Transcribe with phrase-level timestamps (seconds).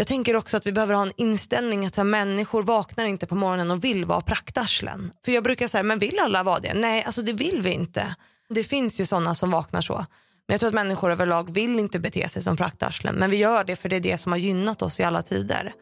[0.00, 3.26] jag tänker också att vi behöver ha en inställning att så här, människor vaknar inte
[3.26, 5.12] på morgonen och vill vara praktarslen.
[5.24, 6.74] För jag brukar säga, men vill alla vara det?
[6.74, 8.14] Nej, alltså det vill vi inte.
[8.48, 9.94] Det finns ju sådana som vaknar så.
[9.94, 13.14] Men jag tror att människor överlag vill inte bete sig som praktarslen.
[13.14, 15.72] Men vi gör det för det är det som har gynnat oss i alla tider.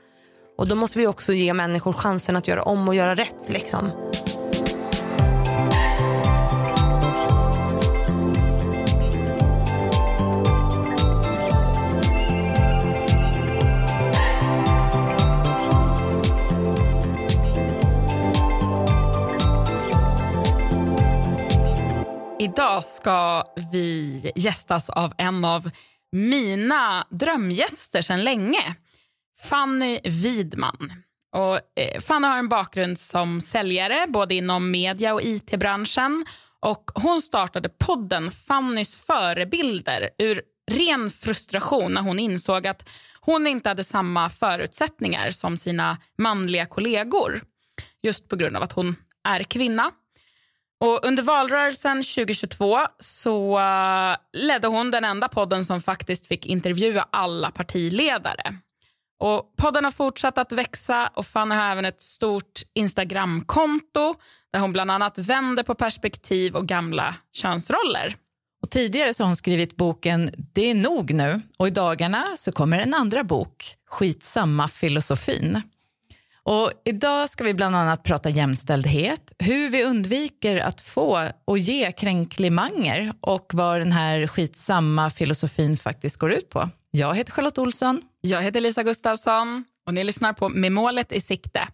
[0.58, 3.48] Och då måste vi också ge människor chansen att göra om och göra rätt.
[3.48, 3.90] Liksom.
[22.48, 25.70] Idag ska vi gästas av en av
[26.12, 28.74] mina drömgäster sedan länge.
[29.42, 30.92] Fanny Widman.
[31.36, 36.24] Och, eh, Fanny har en bakgrund som säljare både inom media och it-branschen.
[36.60, 42.88] Och Hon startade podden Fannys förebilder ur ren frustration när hon insåg att
[43.20, 47.42] hon inte hade samma förutsättningar som sina manliga kollegor.
[48.02, 48.96] Just på grund av att hon
[49.28, 49.90] är kvinna.
[50.80, 57.06] Och under valrörelsen 2022 så eh, ledde hon den enda podden som faktiskt fick intervjua
[57.10, 58.54] alla partiledare.
[59.20, 64.14] Och podden har fortsatt att växa och Fanny har även ett stort Instagramkonto
[64.52, 68.16] där hon bland annat vänder på perspektiv och gamla könsroller.
[68.62, 72.52] Och tidigare så har hon skrivit boken Det är nog nu och i dagarna så
[72.52, 75.62] kommer en andra bok, Skitsamma filosofin.
[76.48, 81.92] Och idag ska vi bland annat prata jämställdhet, hur vi undviker att få och ge
[81.92, 86.68] kränklimanger och vad den här skitsamma filosofin faktiskt går ut på.
[86.90, 88.02] Jag heter Charlotte Olsson.
[88.20, 91.68] Jag heter Lisa Gustafsson och ni lyssnar på Med målet i sikte.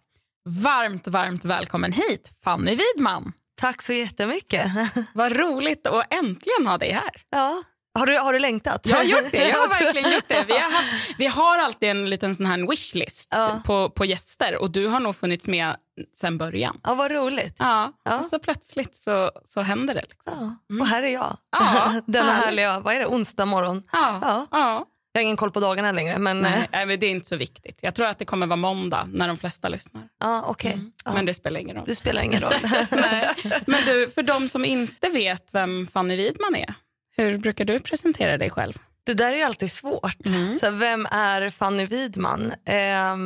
[0.48, 3.32] Varmt, varmt välkommen hit, Fanny Widman.
[3.60, 4.66] Tack så jättemycket.
[5.14, 7.10] Vad roligt att äntligen ha dig här.
[7.30, 7.62] Ja,
[7.94, 8.86] har du, har du längtat?
[8.86, 9.48] Jag har gjort det.
[9.48, 10.44] Jag har verkligen gjort det.
[10.46, 13.62] Vi har, haft, vi har alltid en liten sån här wishlist ja.
[13.64, 15.76] på, på gäster och du har nog funnits med
[16.16, 16.80] sen början.
[16.82, 17.56] Ja, vad roligt.
[17.58, 18.18] Ja, ja.
[18.18, 20.04] Och så plötsligt så, så händer det.
[20.08, 20.56] Liksom.
[20.68, 20.80] Ja.
[20.80, 21.36] Och här är jag.
[21.50, 23.82] Ja, Denna härliga, vad är det, onsdag morgon.
[23.92, 24.18] Ja.
[24.22, 24.46] Ja.
[24.50, 24.86] ja.
[25.12, 26.18] Jag har ingen koll på dagarna längre.
[26.18, 26.40] Men...
[26.40, 27.78] Nej, nej, men det är inte så viktigt.
[27.82, 30.02] Jag tror att det kommer vara måndag när de flesta lyssnar.
[30.20, 30.72] Ja, okay.
[30.72, 30.92] Mm.
[31.04, 31.84] Men det spelar ingen roll.
[31.86, 32.52] Det spelar ingen roll.
[32.90, 33.28] nej.
[33.66, 36.74] Men du, för de som inte vet vem Fanny Widman är,
[37.16, 38.78] hur brukar du presentera dig själv?
[39.06, 40.26] Det där är alltid svårt.
[40.26, 40.54] Mm.
[40.54, 42.52] Så vem är Fanny Widman?
[42.66, 43.16] Eh,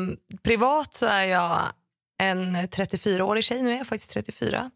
[0.43, 1.61] privat så är jag
[2.23, 4.71] en 34-årig tjej, nu är jag faktiskt 34.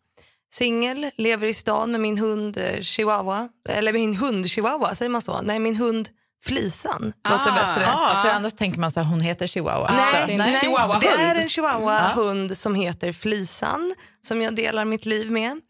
[0.53, 3.49] Singel, lever i stan med min hund eh, chihuahua.
[3.69, 5.43] Eller min hund chihuahua, säger man så?
[5.43, 6.09] Nej, min hund
[6.45, 7.89] Flisan ah, låter bättre.
[7.93, 9.93] Ah, för annars tänker man att hon heter chihuahua.
[9.93, 15.31] Nej, nej, chihuahua det är en chihuahua-hund som heter Flisan som jag delar mitt liv
[15.31, 15.61] med.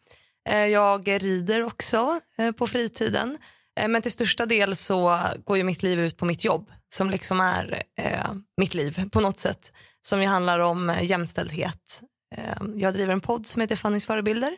[0.48, 3.38] Eh, jag rider också eh, på fritiden.
[3.80, 7.10] Eh, men till största del så går ju mitt liv ut på mitt jobb som
[7.10, 9.72] liksom är eh, mitt liv på något sätt.
[10.00, 12.02] Som ju handlar om jämställdhet.
[12.34, 14.56] Eh, jag driver en podd som heter Fannys förebilder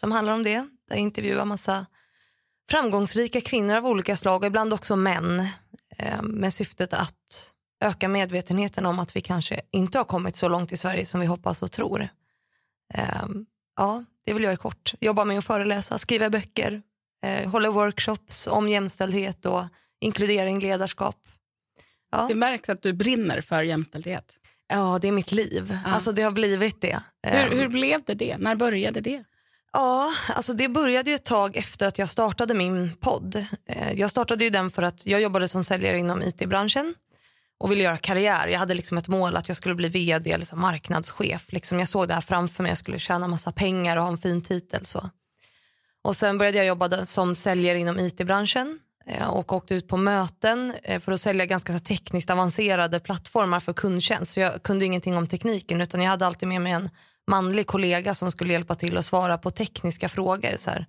[0.00, 0.56] som handlar om det.
[0.88, 1.86] Där jag intervjuar massa
[2.70, 5.40] framgångsrika kvinnor av olika slag och ibland också män
[5.96, 7.52] eh, med syftet att
[7.84, 11.26] öka medvetenheten om att vi kanske inte har kommit så långt i Sverige som vi
[11.26, 12.08] hoppas och tror.
[12.94, 13.24] Eh,
[13.76, 14.94] ja, det vill jag i kort.
[15.00, 16.82] Jobba med att föreläsa, skriva böcker,
[17.26, 19.62] eh, hålla workshops om jämställdhet och
[20.00, 21.16] inkludering, ledarskap.
[22.12, 22.26] Ja.
[22.28, 24.34] Det märks att du brinner för jämställdhet.
[24.68, 25.78] Ja, det är mitt liv.
[25.84, 25.92] Ja.
[25.92, 26.98] Alltså det har blivit det.
[27.22, 27.58] Hur, ehm.
[27.58, 28.36] hur blev det det?
[28.38, 29.24] När började det?
[29.72, 33.46] Ja, alltså det började ju ett tag efter att jag startade min podd.
[33.66, 36.94] Eh, jag startade ju den för att jag jobbade som säljare inom it-branschen
[37.58, 38.48] och ville göra karriär.
[38.48, 41.52] Jag hade liksom ett mål att jag skulle bli vd eller så marknadschef.
[41.52, 44.18] Liksom jag såg det här framför mig, jag skulle tjäna massa pengar och ha en
[44.18, 44.86] fin titel.
[44.86, 45.10] Så.
[46.04, 50.74] Och sen började jag jobba som säljare inom it-branschen eh, och åkte ut på möten
[50.82, 54.32] eh, för att sälja ganska tekniskt avancerade plattformar för kundtjänst.
[54.32, 56.90] Så jag kunde ingenting om tekniken utan jag hade alltid med mig en
[57.30, 60.56] manlig kollega som skulle hjälpa till att svara på tekniska frågor.
[60.58, 60.86] Så här.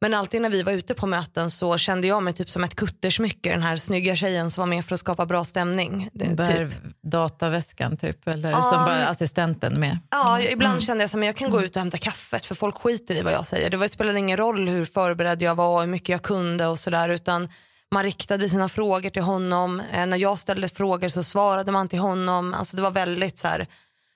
[0.00, 2.74] Men alltid när vi var ute på möten så kände jag mig typ som ett
[2.74, 6.08] kuttersmycke, den här snygga tjejen som var med för att skapa bra stämning.
[6.12, 6.74] Bär typ.
[7.02, 9.98] dataväskan typ, eller ja, som bara assistenten med?
[10.10, 10.80] Ja, ibland mm.
[10.80, 13.32] kände jag att jag kan gå ut och hämta kaffet för folk skiter i vad
[13.32, 13.70] jag säger.
[13.70, 17.48] Det spelade ingen roll hur förberedd jag var, hur mycket jag kunde och sådär utan
[17.92, 19.82] man riktade sina frågor till honom.
[19.92, 22.54] Eh, när jag ställde frågor så svarade man till honom.
[22.54, 23.66] Alltså det var väldigt så här,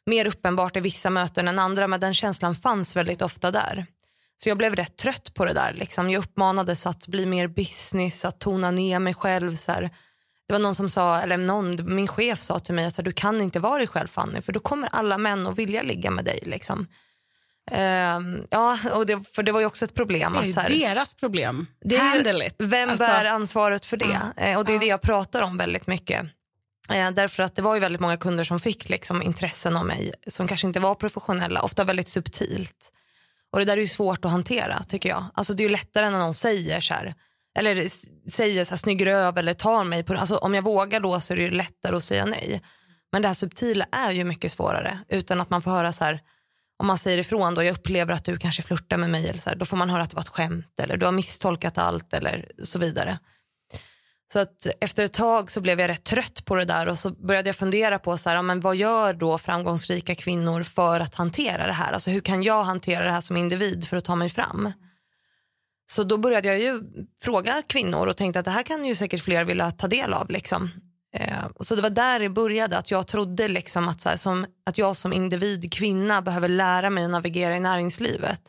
[0.06, 3.86] mer uppenbart i vissa möten än andra men den känslan fanns väldigt ofta där.
[4.42, 5.72] Så jag blev rätt trött på det där.
[5.72, 6.10] Liksom.
[6.10, 9.56] Jag uppmanades att bli mer business, att tona ner mig själv.
[9.56, 9.90] Så här.
[10.46, 13.40] Det var någon som sa, eller någon, min chef sa till mig att du kan
[13.40, 16.40] inte vara dig själv Fanny för då kommer alla män att vilja ligga med dig.
[16.42, 16.86] Liksom.
[17.72, 20.32] Uh, ja, och det, för det var ju också ett problem.
[20.32, 21.66] Det är att, så här, deras problem.
[21.80, 24.20] Det är, Vem alltså, bär ansvaret för det?
[24.50, 24.80] Uh, och det är uh.
[24.80, 26.26] det jag pratar om väldigt mycket.
[26.90, 30.12] Eh, därför att det var ju väldigt många kunder som fick liksom intressen av mig
[30.26, 32.92] som kanske inte var professionella, ofta väldigt subtilt.
[33.52, 35.24] Och det där är ju svårt att hantera tycker jag.
[35.34, 37.14] Alltså det är ju lättare när någon säger så här,
[37.58, 37.88] eller
[38.30, 41.32] säger så här, snygg röv eller tar mig på alltså om jag vågar då så
[41.32, 42.62] är det ju lättare att säga nej.
[43.12, 46.20] Men det här subtila är ju mycket svårare utan att man får höra så här,
[46.78, 49.48] om man säger ifrån då, jag upplever att du kanske flörtar med mig eller så
[49.50, 52.12] här, då får man höra att det var ett skämt eller du har misstolkat allt
[52.12, 53.18] eller så vidare.
[54.32, 57.10] Så att efter ett tag så blev jag rätt trött på det där och så
[57.10, 61.66] började jag fundera på så här, men vad gör då framgångsrika kvinnor för att hantera
[61.66, 61.92] det här?
[61.92, 64.72] Alltså hur kan jag hantera det här som individ för att ta mig fram?
[65.90, 66.82] Så då började jag ju
[67.20, 70.30] fråga kvinnor och tänkte att det här kan ju säkert fler vilja ta del av.
[70.30, 70.70] Liksom.
[71.14, 74.46] Eh, så det var där det började, att jag trodde liksom att, så här, som,
[74.66, 78.42] att jag som individ, kvinna, behöver lära mig att navigera i näringslivet.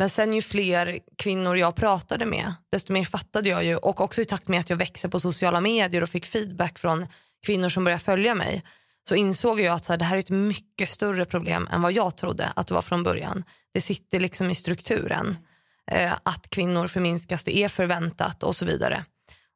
[0.00, 4.20] Men sen ju fler kvinnor jag pratade med, desto mer fattade jag ju och också
[4.20, 7.06] i takt med att jag växer på sociala medier och fick feedback från
[7.46, 8.64] kvinnor som började följa mig
[9.08, 11.92] så insåg jag att så här, det här är ett mycket större problem än vad
[11.92, 13.44] jag trodde att det var från början.
[13.74, 15.38] Det sitter liksom i strukturen.
[15.90, 19.04] Eh, att kvinnor förminskas, det är förväntat och så vidare.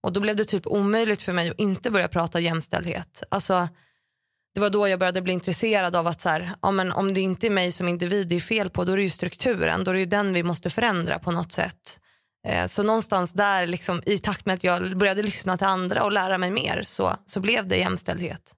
[0.02, 3.22] Och då blev det typ omöjligt för mig att inte börja prata jämställdhet.
[3.28, 3.68] Alltså,
[4.54, 7.20] det var då jag började bli intresserad av att så här, ja, men om det
[7.20, 9.84] inte är mig som individ det är fel på, då är det ju strukturen.
[9.84, 12.00] Då är det ju den vi måste förändra på något sätt.
[12.46, 16.12] Eh, så någonstans där, liksom, i takt med att jag började lyssna till andra och
[16.12, 18.54] lära mig mer så, så blev det jämställdhet.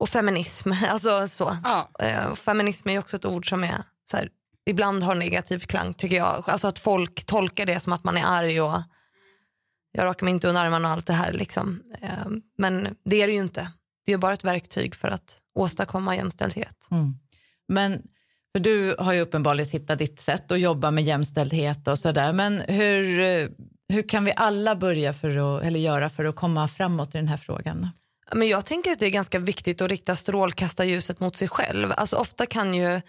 [0.00, 0.72] Och feminism.
[0.88, 1.56] Alltså, så.
[1.64, 1.90] Ja.
[1.98, 4.28] Eh, feminism är också ett ord som är, så här,
[4.66, 6.44] ibland har negativ klang tycker jag.
[6.46, 8.82] Alltså att folk tolkar det som att man är arg och
[9.92, 11.32] jag rakar mig inte under armarna och allt det här.
[11.32, 11.82] Liksom.
[12.02, 12.26] Eh,
[12.58, 13.72] men det är det ju inte.
[14.06, 16.88] Det är bara ett verktyg för att åstadkomma jämställdhet.
[16.90, 17.14] Mm.
[17.68, 18.02] Men
[18.52, 22.32] för du har ju uppenbarligen hittat ditt sätt att jobba med jämställdhet och sådär.
[22.32, 23.04] Men hur,
[23.88, 27.28] hur kan vi alla börja för att, eller göra för att komma framåt i den
[27.28, 27.88] här frågan?
[28.34, 31.92] Men jag tänker att det är ganska viktigt att rikta strålkastarljuset mot sig själv.
[31.96, 33.00] Alltså ofta kan ju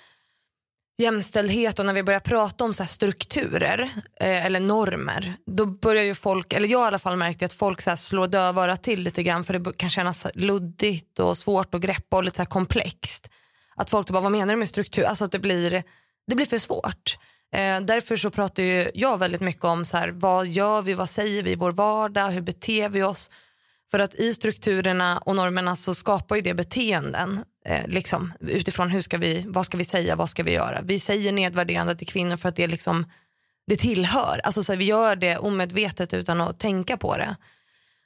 [0.98, 3.90] jämställdhet och när vi börjar prata om så strukturer
[4.20, 7.82] eh, eller normer då börjar ju folk, eller jag i alla fall märkte att folk
[7.82, 12.18] så slår dövörat till lite grann för det kan kännas luddigt och svårt att greppa
[12.18, 13.30] och lite så komplext.
[13.76, 15.04] Att folk bara, vad menar du med struktur?
[15.04, 15.84] Alltså att det blir,
[16.28, 17.18] det blir för svårt.
[17.56, 21.10] Eh, därför så pratar ju jag väldigt mycket om så här, vad gör vi, vad
[21.10, 23.32] säger vi i vår vardag, hur beter vi oss?
[23.92, 29.02] För att i strukturerna och normerna så skapar ju det beteenden eh, liksom, utifrån hur
[29.02, 30.82] ska vi, vad ska vi säga, vad ska vi göra.
[30.82, 33.06] Vi säger nedvärderande till kvinnor för att det, liksom,
[33.68, 34.42] det tillhör.
[34.44, 37.36] Alltså, så här, vi gör det omedvetet utan att tänka på det.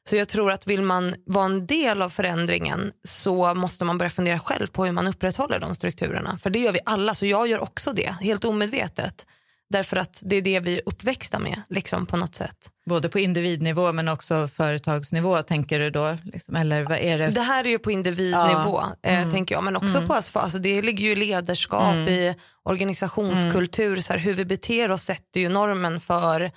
[0.03, 4.09] Så jag tror att vill man vara en del av förändringen så måste man börja
[4.09, 6.37] fundera själv på hur man upprätthåller de strukturerna.
[6.37, 9.25] För det gör vi alla, så jag gör också det, helt omedvetet.
[9.71, 12.71] Därför att det är det vi är uppväxta med liksom, på något sätt.
[12.85, 16.17] Både på individnivå men också företagsnivå tänker du då?
[16.23, 17.27] Liksom, eller vad är det?
[17.27, 18.95] det här är ju på individnivå ja.
[19.03, 19.31] eh, mm.
[19.31, 19.63] tänker jag.
[19.63, 20.07] Men också mm.
[20.07, 22.07] på alltså, det ligger ju ledarskap, mm.
[22.07, 24.01] i organisationskultur.
[24.01, 26.51] Så här, hur vi beter oss sätter ju normen för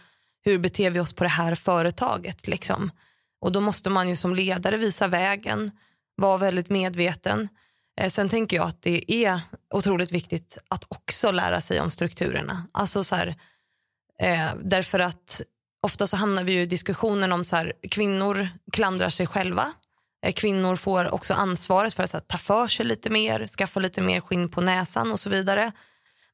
[0.45, 2.47] hur beter vi oss på det här företaget.
[2.47, 2.91] Liksom.
[3.41, 5.71] Och då måste man ju som ledare visa vägen,
[6.17, 7.49] vara väldigt medveten.
[8.01, 9.41] Eh, sen tänker jag att det är
[9.75, 12.67] otroligt viktigt att också lära sig om strukturerna.
[12.73, 13.35] Alltså så här,
[14.21, 15.43] eh, därför att
[15.83, 19.73] ofta så hamnar vi i diskussionen om så här, kvinnor klandrar sig själva.
[20.27, 24.03] Eh, kvinnor får också ansvaret för att här, ta för sig lite mer, skaffa lite
[24.03, 25.73] mer skinn på näsan och så vidare.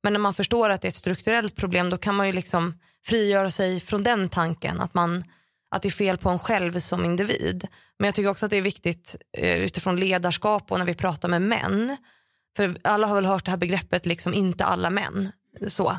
[0.02, 2.78] Men när man förstår att det är ett strukturellt problem då kan man ju liksom
[3.06, 5.24] frigöra sig från den tanken att man
[5.70, 7.66] att det är fel på en själv som individ.
[7.98, 11.28] Men jag tycker också att det är viktigt eh, utifrån ledarskap och när vi pratar
[11.28, 11.96] med män.
[12.56, 15.32] För alla har väl hört det här begreppet liksom inte alla män.
[15.66, 15.96] Så.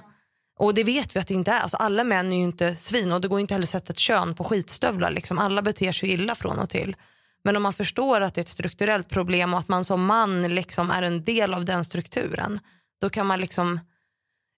[0.60, 1.60] Och det vet vi att det inte är.
[1.60, 4.00] Alltså, alla män är ju inte svin och det går inte heller att sätta ett
[4.00, 5.12] kön på skitstövlar.
[5.12, 5.40] Liksom.
[5.40, 6.96] Alla beter sig illa från och till.
[7.44, 10.44] Men om man förstår att det är ett strukturellt problem och att man som man
[10.44, 12.60] liksom är en del av den strukturen.
[13.02, 13.80] Då kan man liksom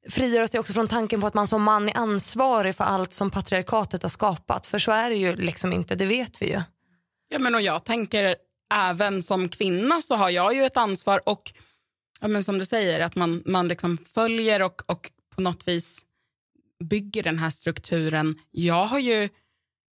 [0.10, 3.32] frigöra sig också från tanken på att man som man är ansvarig för allt som
[3.32, 4.68] patriarkatet har skapat.
[4.68, 6.62] För så är det ju liksom inte, det vet vi ju.
[7.28, 8.36] Ja, men och jag tänker
[8.74, 11.54] även som kvinna så har jag ju ett ansvar och
[12.20, 16.02] ja, men som du säger att man, man liksom följer och, och på något vis
[16.84, 18.36] bygger den här strukturen.
[18.52, 19.30] Jag har ju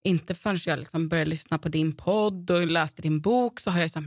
[0.05, 3.81] inte förrän jag liksom började lyssna på din podd och läste din bok så har
[3.81, 4.07] jag sagt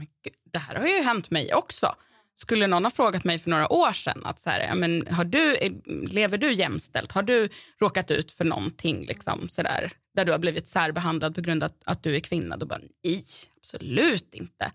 [0.52, 1.94] det här har ju hänt mig också.
[2.36, 5.56] Skulle någon ha frågat mig för några år sedan att så här, men har du,
[5.56, 7.12] eh, lever du jämställt?
[7.12, 7.48] Har du
[7.80, 11.66] råkat ut för någonting liksom, så där, där du har blivit särbehandlad på grund av
[11.66, 12.56] att, att du är kvinna?
[12.56, 13.24] Då bara nej,
[13.56, 14.72] absolut inte.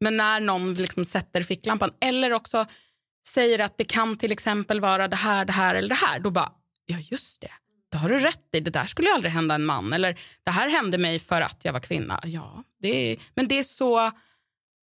[0.00, 2.66] Men när någon liksom sätter ficklampan eller också
[3.26, 6.18] säger att det kan till exempel vara det här, det här eller det här.
[6.20, 6.52] Då bara,
[6.86, 7.52] ja just det,
[7.90, 8.60] det har du rätt i.
[8.60, 9.92] Det där skulle ju aldrig hända en man.
[9.92, 12.20] Eller det här hände mig för att jag var kvinna.
[12.24, 14.12] Ja, det är, men det är så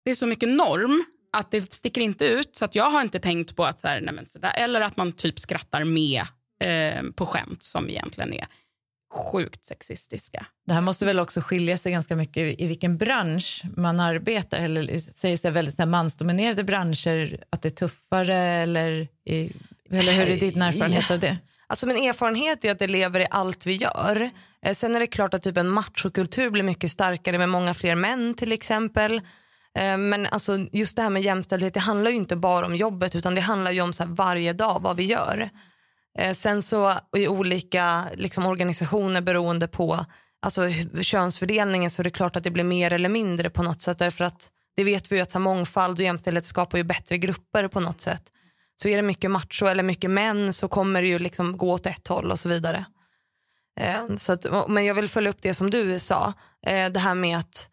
[0.05, 2.56] det är så mycket norm att det sticker inte ut.
[2.56, 4.80] Så att jag har inte tänkt på att så här, nej men så där, eller
[4.80, 6.23] att man typ skrattar med
[6.61, 8.47] eh, på skämt som egentligen är
[9.14, 10.47] sjukt sexistiska.
[10.66, 14.59] Det här måste väl också skilja sig ganska mycket i vilken bransch man arbetar.
[14.59, 19.52] Eller säger sig väldigt så mansdominerade branscher att det är tuffare eller, i,
[19.90, 21.38] eller hur är din erfarenhet av det?
[21.66, 24.30] Alltså min erfarenhet är att det lever i allt vi gör.
[24.62, 27.95] Eh, sen är det klart att typ en machokultur blir mycket starkare med många fler
[27.95, 29.21] män till exempel.
[29.76, 33.14] Eh, men alltså just det här med jämställdhet det handlar ju inte bara om jobbet
[33.14, 35.50] utan det handlar ju om så varje dag vad vi gör.
[36.18, 40.06] Eh, sen så i olika liksom, organisationer beroende på
[40.42, 40.62] alltså,
[41.00, 44.25] könsfördelningen så är det klart att det blir mer eller mindre på något sätt därför
[44.25, 47.80] att det vet vi ju att så mångfald och jämställdhet skapar ju bättre grupper på
[47.80, 48.23] något sätt.
[48.83, 51.87] Så är det mycket macho eller mycket män så kommer det ju liksom gå åt
[51.87, 52.85] ett håll och så vidare.
[53.80, 56.33] Eh, så att, men jag vill följa upp det som du sa,
[56.92, 57.71] det här med att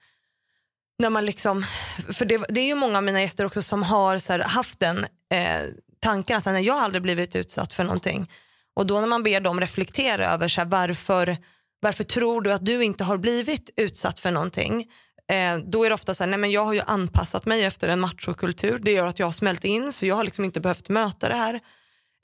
[1.03, 1.65] när man liksom,
[2.13, 4.79] för det, det är ju många av mina gäster också som har så här, haft
[4.79, 5.61] den eh,
[5.99, 8.31] tanken att jag har aldrig blivit utsatt för någonting.
[8.75, 11.37] Och då när man ber dem reflektera över så här, varför,
[11.79, 14.87] varför tror du att du inte har blivit utsatt för någonting?
[15.31, 17.89] Eh, då är det ofta så här, nej men jag har ju anpassat mig efter
[17.89, 18.79] en machokultur.
[18.79, 21.35] Det gör att jag har smält in så jag har liksom inte behövt möta det
[21.35, 21.59] här.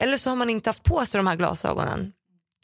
[0.04, 2.12] Eller så har man inte haft på sig de här glasögonen.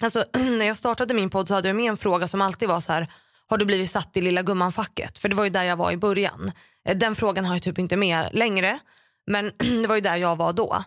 [0.03, 2.81] Alltså, när jag startade min podd så hade jag med en fråga som alltid var
[2.81, 3.11] så här,
[3.47, 5.19] har du blivit satt i lilla gumman-facket?
[5.19, 6.51] För det var ju där jag var i början.
[6.87, 8.79] Eh, den frågan har jag typ inte med längre.
[9.27, 10.83] Men det var ju där jag var då.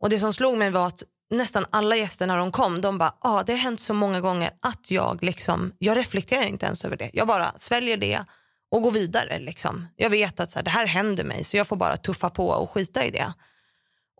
[0.00, 3.14] Och det som slog mig var att nästan alla gäster när de kom, de bara,
[3.20, 6.96] ah, det har hänt så många gånger att jag liksom, jag reflekterar inte ens över
[6.96, 7.10] det.
[7.12, 8.24] Jag bara sväljer det
[8.70, 9.38] och går vidare.
[9.38, 9.86] Liksom.
[9.96, 12.48] Jag vet att så här, det här händer mig så jag får bara tuffa på
[12.48, 13.32] och skita i det.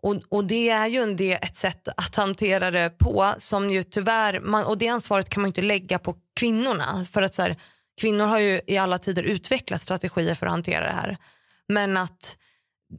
[0.01, 3.83] Och, och det är ju en del, ett sätt att hantera det på som ju
[3.83, 7.05] tyvärr, man, och det ansvaret kan man inte lägga på kvinnorna.
[7.11, 7.57] För att så här,
[8.01, 11.17] kvinnor har ju i alla tider utvecklat strategier för att hantera det här.
[11.67, 12.37] Men att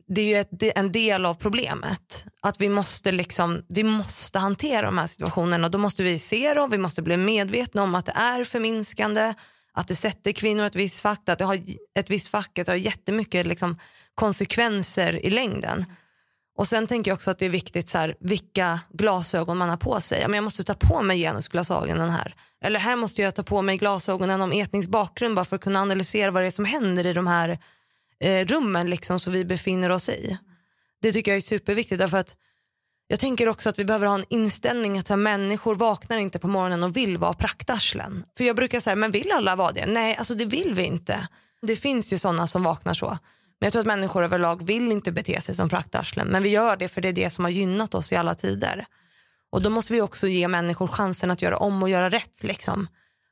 [0.08, 2.26] det är ju ett, en del av problemet.
[2.42, 5.68] Att vi måste, liksom, vi måste hantera de här situationerna.
[5.68, 9.34] Då måste vi se dem, vi måste bli medvetna om att det är förminskande,
[9.72, 11.60] att det sätter kvinnor i ett visst fack, att det har
[11.98, 13.78] ett visst fack, att det har jättemycket liksom,
[14.14, 15.84] konsekvenser i längden.
[16.58, 19.76] Och sen tänker jag också att det är viktigt så här, vilka glasögon man har
[19.76, 20.20] på sig.
[20.20, 22.34] Jag måste ta på mig genusglasögonen här.
[22.64, 25.80] Eller här måste jag ta på mig glasögonen om etnisk bakgrund bara för att kunna
[25.80, 27.58] analysera vad det är som händer i de här
[28.20, 30.38] eh, rummen liksom, som vi befinner oss i.
[31.02, 32.36] Det tycker jag är superviktigt därför att
[33.06, 36.48] jag tänker också att vi behöver ha en inställning att här, människor vaknar inte på
[36.48, 38.24] morgonen och vill vara praktarslen.
[38.36, 39.86] För jag brukar säga, men vill alla vara det?
[39.86, 41.28] Nej, alltså det vill vi inte.
[41.62, 43.18] Det finns ju sådana som vaknar så.
[43.60, 46.28] Men jag tror att människor överlag vill inte bete sig som praktarslen.
[46.28, 48.86] Men vi gör det för det är det som har gynnat oss i alla tider.
[49.52, 52.42] Och då måste vi också ge människor chansen att göra om och göra rätt.
[52.42, 52.88] Liksom.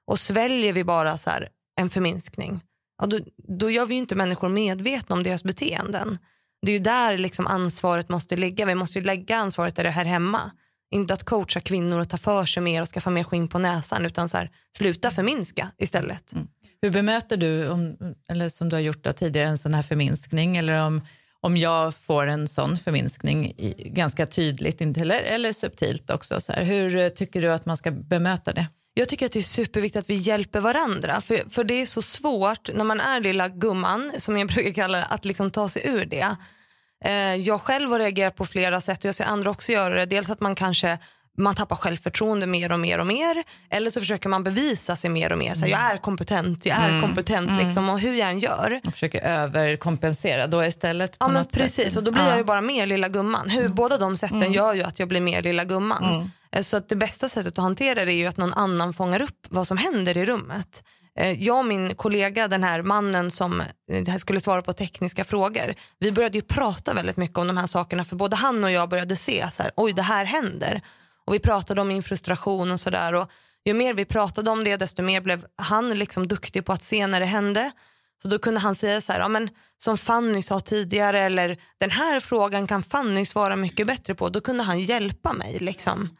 [0.06, 1.48] Och sväljer vi bara så här,
[1.80, 2.60] en förminskning
[2.98, 3.18] ja, då,
[3.48, 6.18] då gör vi ju inte människor medvetna om deras beteenden.
[6.62, 8.66] Det är ju där liksom ansvaret måste ligga.
[8.66, 10.50] Vi måste ju lägga ansvaret där det här hemma.
[10.90, 14.06] Inte att coacha kvinnor att ta för sig mer och skaffa mer skinn på näsan
[14.06, 16.32] utan så här, sluta förminska istället.
[16.32, 16.48] Mm.
[16.82, 17.96] Hur bemöter du, om,
[18.28, 21.00] eller som du har gjort tidigare, en sån här förminskning eller om,
[21.40, 26.40] om jag får en sån förminskning i, ganska tydligt eller, eller subtilt också?
[26.40, 28.66] Så här, hur eh, tycker du att man ska bemöta det?
[28.94, 31.20] Jag tycker att det är superviktigt att vi hjälper varandra.
[31.20, 34.98] För, för det är så svårt när man är lilla gumman, som jag brukar kalla
[34.98, 36.36] det, att liksom ta sig ur det.
[37.04, 40.06] Eh, jag själv har reagerat på flera sätt och jag ser andra också göra det.
[40.06, 40.98] Dels att man kanske
[41.36, 43.44] man tappar självförtroende mer och mer och mer.
[43.70, 45.54] Eller så försöker man bevisa sig mer och mer.
[45.54, 47.02] Så här, jag är kompetent, jag är mm.
[47.02, 47.64] kompetent mm.
[47.64, 48.80] liksom, och hur jag än gör.
[48.84, 51.16] Man försöker överkompensera då istället.
[51.20, 51.96] ja men precis sätt.
[51.96, 52.28] och då blir ja.
[52.28, 53.50] jag ju bara mer lilla gumman.
[53.50, 53.74] Hur, mm.
[53.74, 54.52] Båda de sätten mm.
[54.52, 56.04] gör ju att jag blir mer lilla gumman.
[56.04, 56.30] Mm.
[56.52, 59.22] Eh, så att det bästa sättet att hantera det är ju att någon annan fångar
[59.22, 60.82] upp vad som händer i rummet.
[61.18, 63.62] Eh, jag och min kollega, den här mannen som
[63.92, 67.66] eh, skulle svara på tekniska frågor, vi började ju prata väldigt mycket om de här
[67.66, 70.82] sakerna för både han och jag började se så här, oj det här händer.
[71.26, 73.26] Och vi pratade om min frustration och sådär.
[73.64, 77.06] Ju mer vi pratade om det desto mer blev han liksom duktig på att se
[77.06, 77.70] när det hände.
[78.22, 81.90] Så då kunde han säga så här, ja, men som Fanny sa tidigare eller den
[81.90, 84.28] här frågan kan Fanny svara mycket bättre på.
[84.28, 85.58] Då kunde han hjälpa mig.
[85.58, 86.16] Liksom.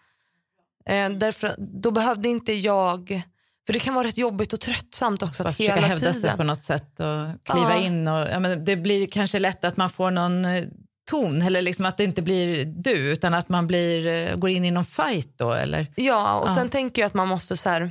[0.89, 3.23] Eh, därför, då behövde inte jag,
[3.67, 5.43] för det kan vara rätt jobbigt och tröttsamt också.
[5.43, 7.77] Att hela försöka hävda sig på något sätt och kliva ja.
[7.77, 8.09] in.
[8.09, 10.65] Och, ja, men det blir kanske lätt att man får någon eh,
[11.07, 14.65] ton, eller liksom att det inte blir du utan att man blir, eh, går in
[14.65, 15.53] i någon fight då?
[15.53, 15.87] Eller?
[15.97, 16.55] Ja, och ja.
[16.55, 17.91] sen tänker jag att man måste så här,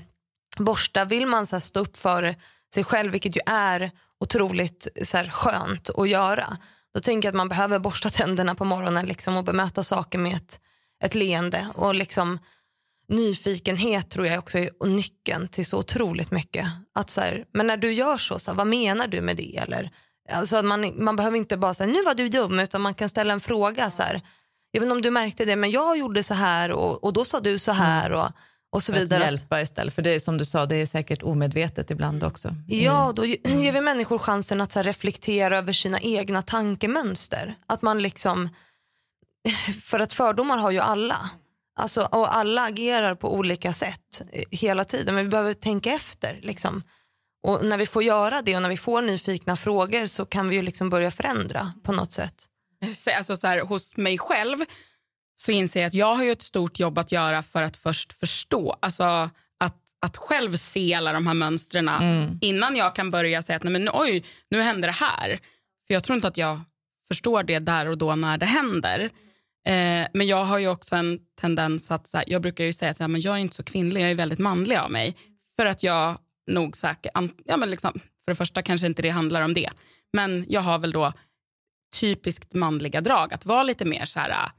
[0.58, 2.36] borsta, vill man så här, stå upp för
[2.74, 6.58] sig själv, vilket ju är otroligt så här, skönt att göra,
[6.94, 10.36] då tänker jag att man behöver borsta tänderna på morgonen liksom, och bemöta saker med
[10.36, 10.60] ett,
[11.04, 12.40] ett leende och liksom
[13.08, 16.66] nyfikenhet tror jag också är nyckeln till så otroligt mycket.
[16.96, 19.58] Att så här, men när du gör så, så här, vad menar du med det?
[19.58, 19.92] Eller
[20.32, 23.34] Alltså man, man behöver inte bara säga nu var du dum utan man kan ställa
[23.34, 24.22] en fråga så här.
[24.72, 27.26] Jag vet inte om du märkte det men jag gjorde så här och, och då
[27.26, 28.30] sa du så här och,
[28.72, 29.24] och så För att vidare.
[29.24, 29.94] hjälpa istället.
[29.96, 32.56] För det är som du sa, det är säkert omedvetet ibland också.
[32.68, 37.56] Ja, då ge- ger vi människor chansen att reflektera över sina egna tankemönster.
[37.68, 38.50] Att man liksom,
[39.84, 41.30] för att fördomar har ju alla.
[41.80, 46.40] Alltså, och alla agerar på olika sätt eh, hela tiden, men vi behöver tänka efter.
[46.44, 46.84] Liksom.
[47.46, 50.56] Och när vi får göra det och när vi får nyfikna frågor så kan vi
[50.56, 52.46] ju liksom börja förändra på något sätt.
[52.96, 54.58] Så- alltså så här, hos mig själv
[55.36, 58.14] så inser jag att jag har ju ett stort jobb att göra för att först
[58.14, 58.76] förstå.
[58.80, 59.04] Alltså
[59.60, 61.90] att, att själv se alla de här mönstren
[62.42, 65.40] innan jag kan börja säga att nej men, oj, nu händer det här.
[65.88, 66.62] För jag tror inte att jag
[67.08, 69.00] förstår det där och då när det händer.
[69.68, 72.92] Eh, men jag har ju också en tendens att, så här, jag brukar ju säga
[72.92, 75.16] att men jag är inte så kvinnlig, jag är väldigt manlig av mig.
[75.56, 77.12] För att jag nog säkert,
[77.46, 79.70] ja men liksom, för det första kanske inte det handlar om det.
[80.14, 81.14] Men jag har väl då
[82.00, 83.34] typiskt manliga drag.
[83.34, 84.50] Att vara lite mer så här, äh,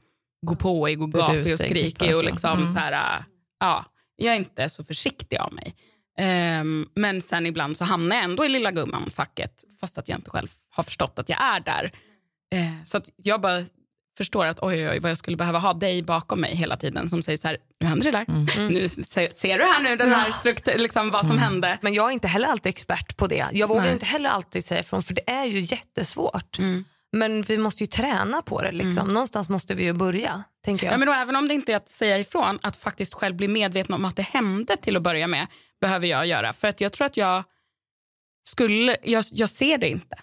[0.45, 2.15] gå på och gapig och skrikig.
[2.15, 2.73] Och liksom Mm.
[2.73, 3.23] så här, äh,
[3.59, 5.75] ja, jag är inte så försiktig av mig.
[6.19, 10.29] Ehm, men sen ibland så hamnar jag ändå i lilla gumman-facket fast att jag inte
[10.29, 11.91] själv har förstått att jag är där.
[12.55, 13.63] Eh, så att jag bara
[14.17, 17.21] förstår att oj, oj, vad jag skulle behöva ha dig bakom mig hela tiden som
[17.21, 18.25] säger så här, nu händer det där.
[18.57, 18.73] Mm.
[18.73, 21.77] Nu ser, ser du här nu den här struktur, liksom vad som hände.
[21.81, 23.45] Men jag är inte heller alltid expert på det.
[23.51, 23.93] Jag vågar Nej.
[23.93, 26.59] inte heller alltid säga ifrån för det är ju jättesvårt.
[26.59, 26.85] Mm.
[27.11, 28.71] Men vi måste ju träna på det.
[28.71, 29.07] Liksom.
[29.07, 30.43] Någonstans måste vi ju börja.
[30.65, 30.93] Tänker jag.
[30.93, 33.47] Ja, men då, även om det inte är att säga ifrån, att faktiskt själv bli
[33.47, 35.47] medveten om att det hände till att börja med,
[35.81, 36.53] behöver jag göra.
[36.53, 37.43] För att jag tror att jag
[38.47, 40.17] skulle, jag, jag ser det inte.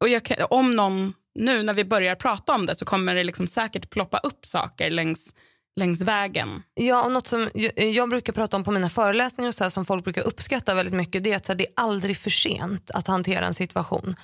[0.00, 3.46] Och jag, om någon, nu när vi börjar prata om det så kommer det liksom
[3.46, 5.34] säkert ploppa upp saker längs,
[5.76, 6.62] längs vägen.
[6.74, 9.70] Ja, och något som jag, jag brukar prata om på mina föreläsningar och så här,
[9.70, 12.30] som folk brukar uppskatta väldigt mycket det är att så här, det är aldrig för
[12.30, 14.16] sent att hantera en situation.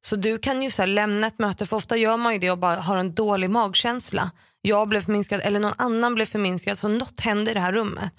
[0.00, 2.50] Så du kan ju så här, lämna ett möte, för ofta gör man ju det
[2.50, 4.30] och bara har en dålig magkänsla.
[4.60, 8.12] Jag blev förminskad eller någon annan blev förminskad så något hände i det här rummet.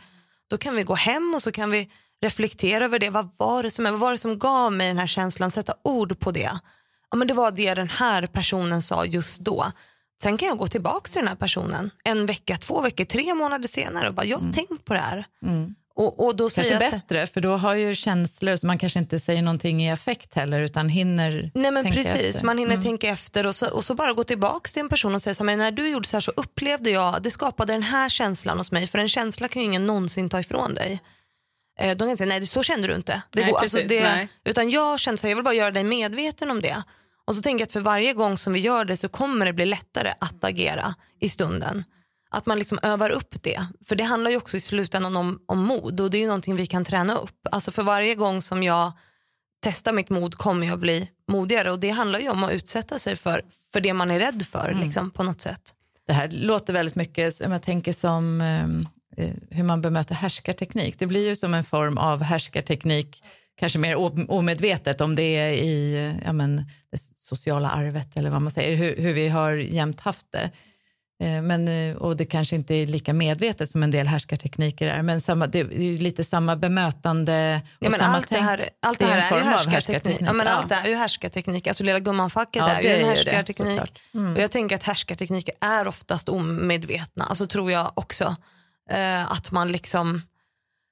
[0.50, 1.90] Då kan vi gå hem och så kan vi
[2.22, 3.10] reflektera över det.
[3.10, 5.52] Vad var det som, vad var det som gav mig den här känslan?
[5.52, 6.60] Sätta ord på det.
[7.12, 9.72] Ja, men det var det den här personen sa just då.
[10.24, 13.68] Sen kan jag gå tillbaka till den här personen en vecka, två veckor, tre månader
[13.68, 15.26] senare och bara jag har tänkt på det här.
[15.96, 18.78] Och, och då säger Kanske jag att, bättre, för då har ju känslor, så man
[18.78, 22.44] kanske inte säger någonting i affekt heller, utan hinner Nej men tänka precis, efter.
[22.44, 22.46] Mm.
[22.46, 25.22] man hinner tänka efter och så, och så bara gå tillbaka till en person och
[25.22, 27.84] säga så här, men när du gjorde så här så upplevde jag, det skapade den
[27.84, 31.00] här känslan hos mig, för en känsla kan ju ingen någonsin ta ifrån dig.
[31.80, 33.22] Eh, de kan inte säga nej så kände du inte.
[33.30, 34.28] Det Nej, går, alltså, precis, det, nej.
[34.46, 36.84] utan jag kände så här, jag vill bara göra dig medveten om det.
[37.26, 39.54] Och så tänker jag att för varje gång som vi gör det så kommer det
[39.54, 41.84] bli lättare att agera i stunden.
[42.32, 43.66] Att man liksom övar upp det.
[43.86, 46.56] För det handlar ju också i slutändan om, om mod och det är ju någonting
[46.56, 47.48] vi kan träna upp.
[47.52, 48.92] Alltså för varje gång som jag
[49.64, 53.16] testar mitt mod kommer jag bli modigare och det handlar ju om att utsätta sig
[53.16, 53.42] för,
[53.74, 55.74] för det man är rädd för liksom, på något sätt.
[56.08, 58.68] Det här låter väldigt mycket, om jag tänker som eh, eh,
[59.52, 61.00] hur man bemöter härskarteknik.
[61.00, 63.24] Det blir ju som en form av härskarteknik,
[63.60, 63.96] kanske mer
[64.32, 66.56] omedvetet om det är i eh, ja, men,
[66.92, 70.52] det sociala arvet eller vad man säger, hur, hur vi har jämt haft det.
[71.24, 75.02] Eh, Men, eh, och det kanske inte är lika medvetet som en del härskartekniker är,
[75.02, 79.06] men samma, det är lite samma bemötande och Ja, samma allt det här, allt Det
[79.06, 79.74] det är här är, ju härskarteknik.
[79.74, 80.54] härskarteknik, Ja, men ja.
[80.54, 81.68] Allt det här är ju härskarteknik.
[81.68, 83.68] Alltså lilla gummanfacket Ja, är ju det en det, härskarteknik.
[83.70, 84.00] såklart.
[84.14, 84.34] Mm.
[84.36, 87.26] och jag tänker att härskartekniker är oftast omedvetna.
[87.26, 88.36] Alltså tror jag också.
[88.90, 90.22] Eh, att man liksom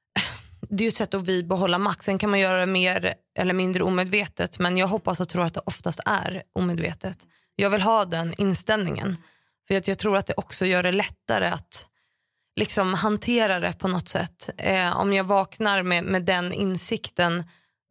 [0.70, 2.04] det är ju ett sätt att vi behålla makt.
[2.04, 5.54] Sen kan man göra det mer eller mindre omedvetet men jag hoppas och tror att
[5.54, 7.18] det oftast är omedvetet.
[7.56, 9.18] Jag vill ha den inställningen.
[9.68, 11.88] För att jag tror att det också gör det lättare att
[12.56, 14.50] liksom hantera det på något sätt.
[14.58, 17.44] Eh, om jag vaknar med, med den insikten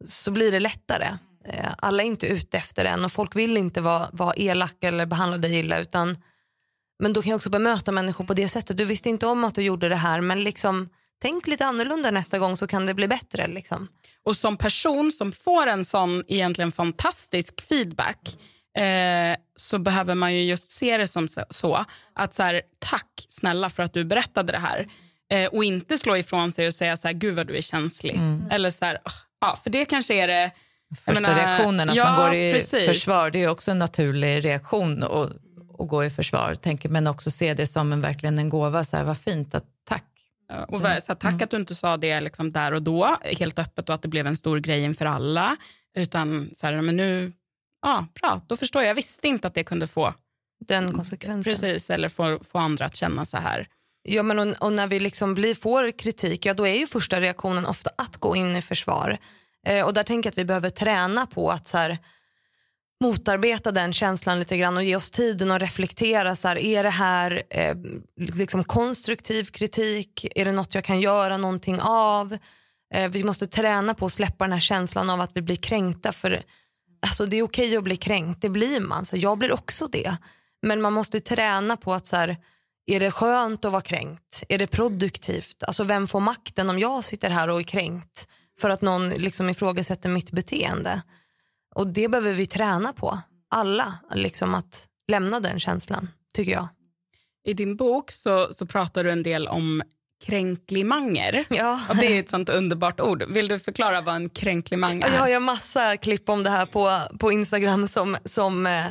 [0.05, 1.07] så blir det lättare.
[1.45, 5.05] Eh, alla är inte ute efter en och folk vill inte vara, vara elaka eller
[5.05, 6.17] behandla dig illa utan
[6.99, 8.77] men då kan jag också bemöta människor på det sättet.
[8.77, 10.89] Du visste inte om att du gjorde det här men liksom
[11.21, 13.47] tänk lite annorlunda nästa gång så kan det bli bättre.
[13.47, 13.87] Liksom.
[14.23, 18.37] Och som person som får en sån egentligen fantastisk feedback
[18.77, 23.69] eh, så behöver man ju just se det som så, att så här, tack snälla
[23.69, 24.87] för att du berättade det här.
[25.31, 28.19] Eh, och inte slå ifrån sig och säga så här, gud vad du är känslig.
[28.51, 28.99] Eller så här,
[29.41, 30.51] ja, för det kanske är det
[30.95, 32.87] Första menar, reaktionen, att ja, man går i precis.
[32.87, 35.31] försvar, det är ju också en naturlig reaktion att,
[35.79, 36.55] att gå i försvar.
[36.55, 39.65] Tänker, men också se det som en, verkligen en gåva, så här, vad fint, att,
[39.83, 40.03] tack.
[40.49, 43.59] Ja, Och så här, tack att du inte sa det liksom där och då, helt
[43.59, 45.57] öppet och att det blev en stor grej inför alla.
[45.97, 47.31] Utan så här, men nu,
[47.81, 48.89] ja bra, då förstår jag.
[48.89, 50.13] Jag visste inte att det kunde få,
[50.67, 51.53] Den konsekvensen.
[51.53, 53.67] precis, eller få, få andra att känna så här.
[54.03, 57.21] Ja, men och, och när vi liksom blir, får kritik, ja, då är ju första
[57.21, 59.17] reaktionen ofta att gå in i försvar.
[59.67, 61.97] Eh, och där tänker jag att vi behöver träna på att så här,
[62.99, 66.35] motarbeta den känslan lite grann och ge oss tiden att reflektera.
[66.35, 67.75] Så här, är det här eh,
[68.15, 70.27] liksom konstruktiv kritik?
[70.35, 72.37] Är det något jag kan göra någonting av?
[72.93, 76.11] Eh, vi måste träna på att släppa den här känslan av att vi blir kränkta.
[76.11, 76.43] För
[77.07, 79.05] alltså, Det är okej att bli kränkt, det blir man.
[79.05, 80.17] Så jag blir också det.
[80.61, 82.37] Men man måste träna på att så här,
[82.85, 84.43] är det skönt att vara kränkt?
[84.49, 85.63] Är det produktivt?
[85.63, 88.27] Alltså vem får makten om jag sitter här och är kränkt
[88.59, 91.01] för att någon liksom ifrågasätter mitt beteende?
[91.77, 96.67] Och det behöver vi träna på, alla, liksom att lämna den känslan, tycker jag.
[97.47, 99.83] I din bok så, så pratar du en del om
[100.25, 101.45] kränklimanger.
[101.49, 101.81] Ja.
[101.89, 103.23] Och det är ett sånt underbart ord.
[103.23, 105.13] Vill du förklara vad en kränklimang är?
[105.13, 108.85] Jag har ju massa klipp om det här på, på Instagram som, som eh,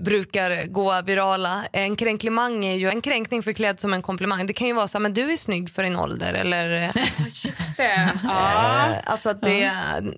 [0.00, 1.64] brukar gå virala.
[1.72, 4.46] En kränklimang är ju en kränkning förklädd som en komplimang.
[4.46, 6.90] Det kan ju vara så här, men du är snygg för din ålder eller eh,
[7.26, 8.10] Just det.
[8.24, 8.88] Ja.
[8.88, 9.70] Eh, Alltså att det,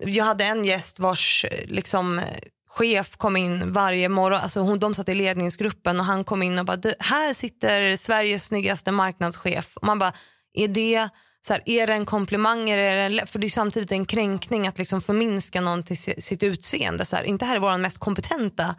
[0.04, 2.20] jag hade en gäst vars eh, liksom,
[2.68, 6.58] chef kom in varje morgon, alltså hon, de satt i ledningsgruppen och han kom in
[6.58, 9.76] och bara, "Du, här sitter Sveriges snyggaste marknadschef.
[9.76, 10.12] Och man bara,
[10.54, 11.08] är det,
[11.46, 12.70] så här, är det en komplimang?
[12.70, 12.84] Är det
[13.20, 17.04] en, för det är samtidigt en kränkning att liksom förminska någon till si- sitt utseende.
[17.04, 18.74] Så här, inte här är vår mest kompetenta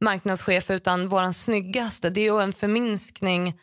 [0.00, 2.10] marknadschef utan vår snyggaste.
[2.10, 3.54] Det är ju en förminskning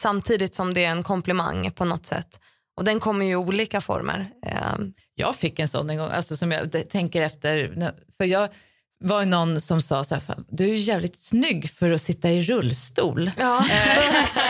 [0.00, 2.40] samtidigt som det är en komplimang på något sätt.
[2.76, 4.28] Och den kommer ju i olika former.
[4.46, 4.78] Eh,
[5.14, 7.74] jag fick en sån en gång, alltså som jag tänker efter.
[8.18, 8.48] För jag
[9.02, 12.00] var ju någon som sa så här, "Fan, du är ju jävligt snygg för att
[12.00, 13.30] sitta i rullstol.
[13.38, 13.64] ja.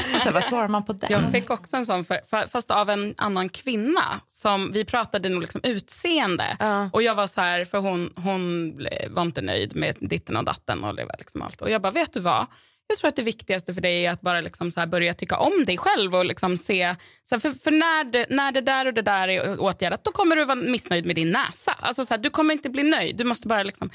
[0.09, 1.13] Så, så här, vad svarar man på den?
[1.13, 4.21] Jag fick också en sån, för, fast av en annan kvinna.
[4.29, 6.57] Som, vi pratade nog liksom utseende.
[6.61, 6.91] Ja.
[6.93, 8.73] Och jag var så här, för hon, hon
[9.11, 10.85] var inte nöjd med ditten och datten.
[10.85, 11.63] Och det var liksom allt.
[11.63, 12.47] Och jag bara, vet du vad?
[12.87, 15.37] Jag tror att det viktigaste för dig är att bara liksom så här börja tycka
[15.37, 16.15] om dig själv.
[16.15, 19.29] och liksom se, så här, för, för när, det, när det där och det där
[19.29, 21.73] är åtgärdat, då kommer du vara missnöjd med din näsa.
[21.73, 23.17] Alltså så här, du kommer inte bli nöjd.
[23.17, 23.91] Du måste bara liksom,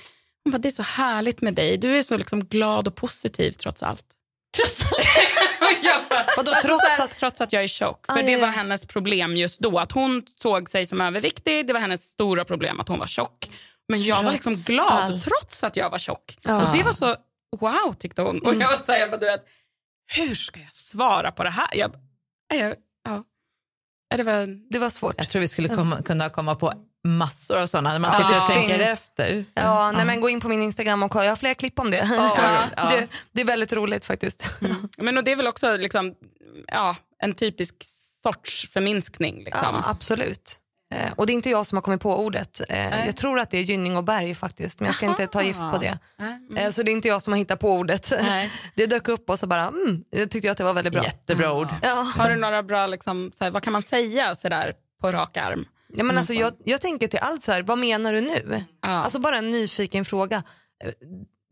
[0.47, 1.77] hon bara, det är så härligt med dig.
[1.77, 4.05] Du är så liksom glad och positiv trots allt.
[4.57, 4.83] Trots
[6.37, 8.05] Vadå, Alltså, trots så här, att- trots att jag är tjock.
[8.05, 8.53] För Aj, det var aj.
[8.53, 9.79] hennes problem just då.
[9.79, 11.67] Att hon såg sig som överviktig.
[11.67, 13.49] Det var hennes stora problem att hon var tjock.
[13.89, 15.23] Men jag var liksom glad allt.
[15.23, 16.37] trots att jag var tjock.
[16.41, 16.67] Ja.
[16.69, 17.15] Och det var så
[17.59, 18.39] wow tyckte hon.
[18.45, 19.45] Och jag var så här, jag bara, du vet,
[20.07, 21.67] hur ska jag svara på det här?
[21.73, 21.91] Jag,
[22.53, 23.23] jag, ja.
[24.09, 25.15] Ja, Det var, Det var svårt.
[25.17, 26.73] Jag tror vi skulle komma, kunna komma på
[27.07, 28.89] massor av sådana när man Ja, sitter och det tänker finns.
[28.89, 29.41] efter.
[29.41, 31.25] Så, Ja, nej, men gå in på min Instagram och kolla.
[31.25, 32.09] Jag har flera klipp om det.
[32.15, 32.89] Ja, ja.
[32.89, 34.47] det, det är väldigt roligt faktiskt.
[34.97, 36.13] men och det är väl också liksom,
[36.67, 37.75] ja, en typisk
[38.23, 39.43] sorts förminskning.
[39.43, 39.67] Liksom.
[39.73, 40.59] Ja, absolut.
[40.95, 42.61] Eh, och det är inte jag som har kommit på ordet.
[42.69, 45.43] Eh, jag tror att det är Gynning och Berg faktiskt, men jag ska inte ta
[45.43, 45.99] gift på det.
[46.19, 46.57] Mm.
[46.57, 48.11] Eh, så det är inte jag som har hittat på ordet.
[48.21, 48.51] Nej.
[48.75, 51.03] Det dök upp och så bara, mm, jag tyckte jag att det var väldigt bra.
[51.03, 51.67] Jättebra ord.
[51.81, 52.11] Ja.
[52.17, 55.37] Har du några bra, liksom, så här, vad kan man säga så där, på rak
[55.37, 55.65] arm?
[55.93, 58.63] Ja, men alltså, jag, jag tänker till allt så här, vad menar du nu?
[58.81, 58.87] Ja.
[58.89, 60.43] Alltså bara en nyfiken fråga.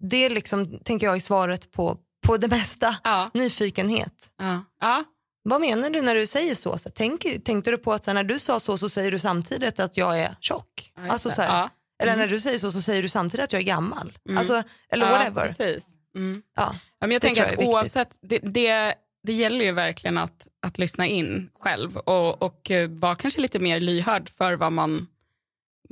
[0.10, 2.96] Det är liksom, tänker jag, är svaret på, på det mesta.
[3.04, 3.32] Ja.
[3.34, 4.32] Nyfikenhet.
[4.38, 4.64] Ja.
[4.82, 5.04] Ja.
[5.44, 6.78] Vad menar du när du säger så?
[6.78, 9.80] så tänk, tänkte du på att här, när du sa så så säger du samtidigt
[9.80, 10.92] att jag är tjock?
[11.10, 11.70] alltså, så här.
[12.04, 14.18] Eller när du säger så så säger du samtidigt att jag är gammal?
[14.38, 15.48] Alltså, eller whatever.
[15.48, 15.88] precis.
[16.16, 16.42] Mm.
[16.56, 16.76] Ja.
[17.02, 18.94] Men jag Det tänker jag att oavsett, det, det,
[19.26, 23.60] det gäller ju verkligen att, att lyssna in själv och, och eh, vara kanske lite
[23.60, 25.08] mer lyhörd för vad man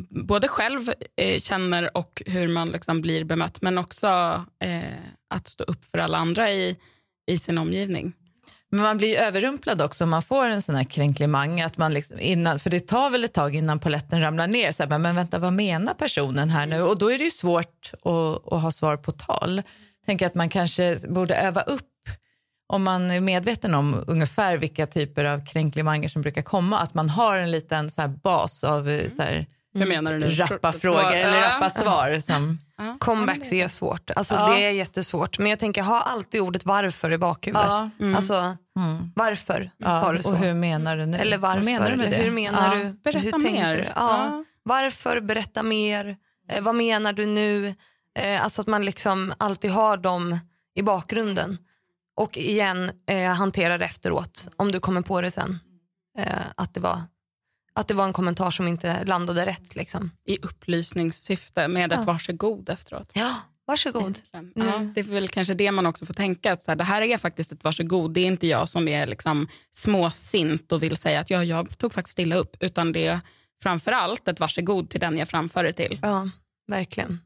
[0.09, 4.07] både själv eh, känner och hur man liksom blir bemött men också
[4.59, 4.81] eh,
[5.29, 6.77] att stå upp för alla andra i,
[7.31, 8.13] i sin omgivning.
[8.69, 11.61] Men man blir ju överrumplad också om man får en sån här kränklimang.
[11.61, 14.71] Att man liksom innan, för det tar väl ett tag innan poletten ramlar ner.
[14.71, 16.81] Så här, men vänta, vad menar personen här nu?
[16.81, 19.61] Och då är det ju svårt att, att ha svar på tal.
[20.05, 21.92] Tänker att man kanske borde öva upp
[22.67, 26.79] om man är medveten om ungefär vilka typer av kränklimanger som brukar komma.
[26.79, 30.19] Att man har en liten så här bas av eh, så här, Hur menar du
[30.19, 30.27] nu?
[30.27, 31.49] rappa frågor svar- eller Ja.
[31.49, 32.19] rappa svar.
[32.19, 32.95] Som, Ja.
[32.99, 34.09] Comebacks är svårt.
[34.15, 34.53] Alltså, Ja.
[34.55, 35.39] Det är jättesvårt.
[35.39, 37.67] Men jag tänker ha alltid ordet varför i bakhuvudet.
[37.69, 37.89] Ja.
[38.15, 38.57] Alltså,
[39.15, 40.31] varför ja, sa du så?
[40.31, 41.17] och hur menar du nu?
[41.17, 41.57] Eller varför?
[41.57, 42.15] Vad menar du med det?
[42.17, 42.83] Hur menar Ja.
[42.83, 42.89] du?
[43.03, 43.75] Berätta hur mer.
[43.77, 43.83] Du?
[43.83, 43.89] Ja.
[43.95, 44.43] Ja.
[44.63, 45.21] Varför?
[45.21, 46.15] Berätta mer.
[46.51, 47.75] Eh, vad menar du nu?
[48.19, 50.39] Eh, alltså att man liksom alltid har dem
[50.75, 51.57] i bakgrunden.
[52.15, 55.59] Och igen eh, hanterar efteråt om du kommer på det sen.
[56.17, 57.01] Eh, att, det var,
[57.73, 59.75] att det var en kommentar som inte landade rätt.
[59.75, 60.11] Liksom.
[60.25, 62.03] I upplysningssyfte med Ja.
[62.03, 63.09] varsågod efteråt.
[63.13, 63.35] Ja,
[63.67, 64.19] varsågod.
[64.55, 66.53] Ja, det är väl kanske det man också får tänka.
[66.53, 68.13] Att så här, det här är faktiskt ett varsågod.
[68.13, 71.93] Det är inte jag som är liksom småsint och vill säga att ja, jag tog
[71.93, 72.55] faktiskt illa upp.
[72.59, 73.19] Utan det är
[73.63, 75.99] framför allt ett varsågod till den jag framför det till.
[76.01, 76.29] Ja,
[76.67, 77.19] verkligen.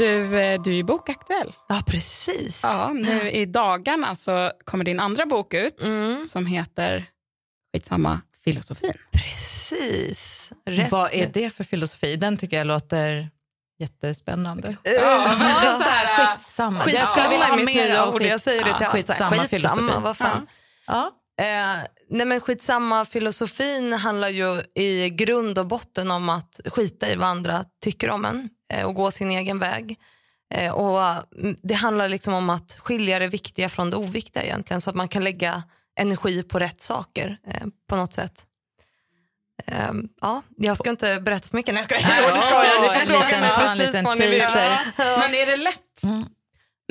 [0.00, 1.54] Du, eh, du är bokaktuell.
[1.68, 2.60] Ja, precis.
[2.62, 6.26] Ja, nu i dagarna så kommer din andra bok ut Mm.
[6.28, 7.04] som heter
[7.72, 8.92] skitsamma, filosofin.
[9.12, 10.52] Precis.
[10.66, 10.90] Rätt.
[10.92, 12.16] Vad är det för filosofi?
[12.16, 13.28] Den tycker jag låter
[13.80, 14.76] jättespännande.
[14.82, 15.34] Ja,
[15.78, 16.80] så här, skitsamma.
[16.80, 18.22] Skitsamma jag vilja ha mer av ord.
[18.22, 20.00] Jag säger det till skitsamma, Skitsamma, filosofi.
[20.02, 20.46] vad fan.
[20.86, 21.10] Ja.
[21.40, 21.78] Eh,
[22.10, 27.28] nej men skitsamma, filosofin handlar ju i grund och botten om att skita i vad
[27.28, 28.46] andra tycker om en eh,
[28.84, 29.98] och gå sin egen väg.
[30.54, 31.00] Eh, och
[31.38, 34.96] mm, Det handlar liksom om att skilja det viktiga från det oviktiga egentligen så att
[34.96, 35.62] man kan lägga
[36.00, 38.46] energi på rätt saker eh, på något sätt.
[39.66, 41.74] Eh, ja, jag ska inte berätta för mycket.
[41.74, 42.22] Nej, jag skojar.
[42.28, 42.80] Jo, det ska jag.
[42.82, 44.42] Ni får en fråga mig ta en precis liten vad ni vill.
[44.96, 46.02] Men är det lätt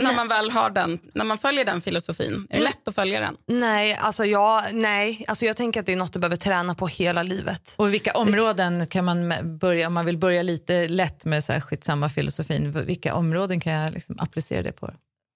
[0.03, 2.47] när man väl har den, när man följer den filosofin?
[2.49, 3.35] Är det lätt att följa den?
[3.47, 5.25] Nej, alltså jag, nej.
[5.27, 7.75] Alltså jag tänker att det är något du behöver träna på hela livet.
[7.77, 11.53] Och i vilka områden kan man börja, om man vill börja lite lätt med så
[11.53, 14.91] här skitsamma filosofin, vilka områden kan jag liksom applicera det på?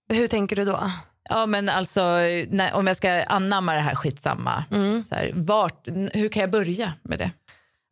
[0.10, 0.92] Hur tänker du då?
[1.30, 2.02] Ja men alltså,
[2.50, 4.64] när, om jag ska anamma det här skitsamma,
[5.10, 7.32] så här, vart, hur kan jag börja med det?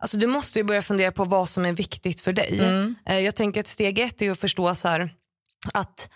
[0.01, 2.61] Alltså du måste ju börja fundera på vad som är viktigt för dig.
[3.05, 5.09] Eh, Jag tänker att steg ett är att förstå så här,
[5.73, 6.09] att,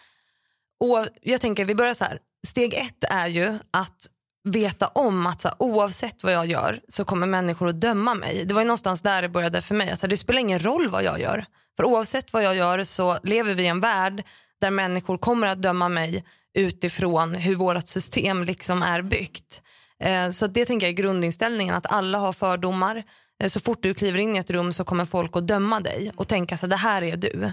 [0.80, 4.10] och jag tänker vi börjar så här, steg ett är ju att
[4.44, 8.46] veta om att så här, oavsett vad jag gör så kommer människor att döma mig.
[8.46, 9.90] Det var ju någonstans där det började för mig.
[9.90, 11.46] Att, här, det spelar ingen roll vad jag gör.
[11.78, 14.24] För oavsett vad jag gör så lever vi i en värld
[14.62, 16.24] där människor kommer att döma mig
[16.58, 19.62] utifrån hur vårt system liksom är byggt.
[20.04, 23.04] Eh, Så att det tänker jag är grundinställningen, att alla har fördomar.
[23.44, 26.12] Eh, Så fort du kliver in i ett rum så kommer folk att döma dig
[26.16, 27.52] och tänka så här, det här är du.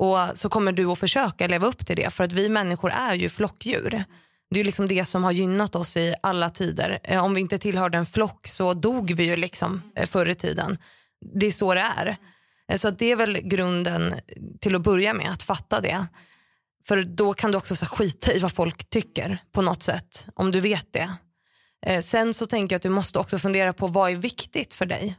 [0.00, 3.14] Och så kommer du att försöka leva upp till det för att vi människor är
[3.14, 4.04] ju flockdjur.
[4.50, 7.00] Det är ju liksom det som har gynnat oss i alla tider.
[7.04, 10.34] Eh, om vi inte tillhörde en flock så dog vi ju liksom eh, förr i
[10.34, 10.78] tiden.
[11.34, 12.16] Det är så det är.
[12.68, 14.14] Eh, så att det är väl grunden
[14.60, 16.06] till att börja med, att fatta det.
[16.88, 20.50] För då kan du också så skita i vad folk tycker på något sätt, om
[20.50, 21.12] du vet det.
[22.02, 25.16] Sen så tänker jag att du måste också fundera på vad är viktigt för dig.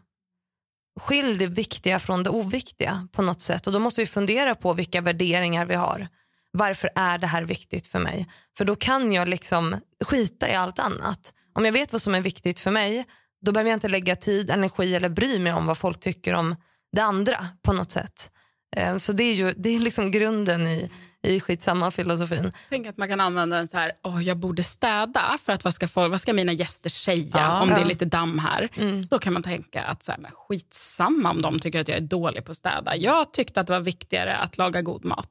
[1.00, 3.68] Skilj det viktiga från det oviktiga på något sätt.
[3.68, 6.08] Och då måste vi fundera på vilka värderingar vi har.
[6.52, 8.28] Varför är det här viktigt för mig?
[8.58, 11.34] För då kan jag liksom skita i allt annat.
[11.54, 13.06] Om jag vet vad som är viktigt för mig,
[13.42, 16.56] då behöver jag inte lägga tid, energi eller bry mig om vad folk tycker om
[16.92, 18.32] det andra på något sätt.
[18.76, 20.92] Eh, så det är ju det är liksom grunden i,
[21.24, 22.52] i skitsamma filosofin.
[22.70, 25.74] Tänk att man kan använda den så här, åh jag borde städa för att vad
[25.74, 27.62] ska, folk, vad ska mina gäster säga Ja.
[27.62, 27.86] om det är Ja.
[27.86, 28.70] lite damm här?
[28.76, 29.06] Mm.
[29.08, 32.02] Då kan man tänka att så här, men skitsamma om de tycker att jag är
[32.02, 32.96] dålig på att städa.
[32.96, 35.30] Jag tyckte att det var viktigare att laga god mat.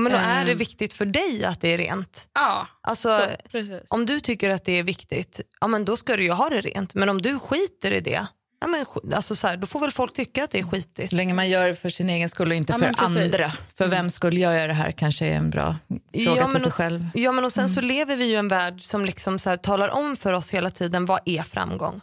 [0.00, 0.56] Men då är det Eh.
[0.58, 2.28] viktigt för dig att det är rent.
[2.34, 3.80] Ja, Alltså, precis.
[3.88, 6.60] om du tycker att det är viktigt, ja, men då ska du ju ha det
[6.60, 6.94] rent.
[6.94, 8.26] Men om du skiter i det,
[8.60, 11.10] ja, men, alltså, så här, då får väl folk tycka att det är skitigt.
[11.10, 13.52] Så länge man gör för sin egen skull och inte Ja, för andra.
[13.74, 15.76] För vem skulle jag göra det här kanske är en bra
[16.14, 17.06] fråga Ja, till sig och- själv.
[17.14, 19.56] Ja men och sen så lever vi ju i en värld som liksom så här,
[19.56, 22.00] talar om för oss hela tiden vad är framgång?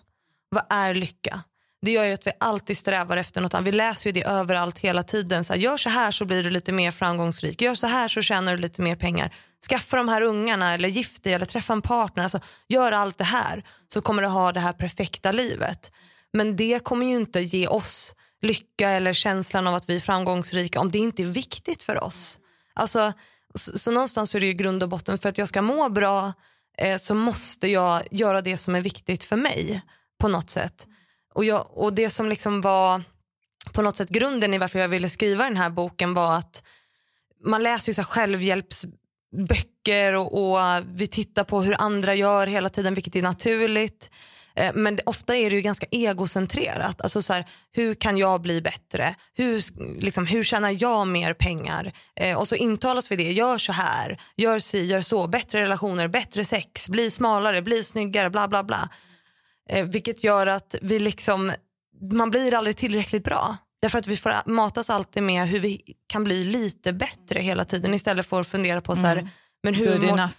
[0.50, 1.44] Vad är lycka?
[1.82, 3.68] Det gör ju att vi alltid strävar efter något annat.
[3.68, 5.44] Vi läser ju det överallt hela tiden.
[5.44, 7.62] Så här, gör så här så blir du lite mer framgångsrik.
[7.62, 9.36] Gör så här så tjänar du lite mer pengar.
[9.70, 12.24] Skaffa de här ungarna eller gift dig eller träffa en partner.
[12.24, 12.40] Alltså,
[12.70, 13.64] gör allt det här
[13.94, 15.92] så kommer du ha det här perfekta livet.
[16.34, 20.80] Men det kommer ju inte ge oss lycka eller känslan av att vi är framgångsrika
[20.80, 22.40] om det inte är viktigt för oss.
[22.74, 23.14] Alltså,
[23.56, 26.34] så, så någonstans är det ju grund och botten för att jag ska må bra
[26.78, 29.82] eh, så måste jag göra det som är viktigt för mig
[30.20, 30.88] på något sätt.
[31.34, 33.04] Och, jag, och det som liksom var
[33.72, 36.64] på något sätt grunden i varför jag ville skriva den här boken var att
[37.46, 42.70] man läser ju så här självhjälpsböcker och, och vi tittar på hur andra gör hela
[42.70, 44.10] tiden vilket är naturligt.
[44.56, 47.02] Eh, Men ofta är det ju ganska egocentrerat.
[47.02, 49.16] Alltså så här, hur kan jag bli bättre?
[49.34, 49.62] Hur,
[50.02, 51.94] liksom, hur tjänar jag mer pengar?
[52.16, 53.32] Eh, och så intalas vi det.
[53.32, 55.28] Gör så här, gör si, gör så.
[55.28, 58.90] Bättre relationer, bättre sex, bli smalare, bli snyggare, bla bla bla.
[59.70, 61.52] Eh, vilket gör att vi liksom,
[62.12, 63.58] man blir aldrig tillräckligt bra.
[63.82, 67.94] Därför att vi får matas alltid med hur vi kan bli lite bättre hela tiden
[67.94, 69.30] istället för att fundera på så här,
[69.64, 70.34] men hur Good mår- enough.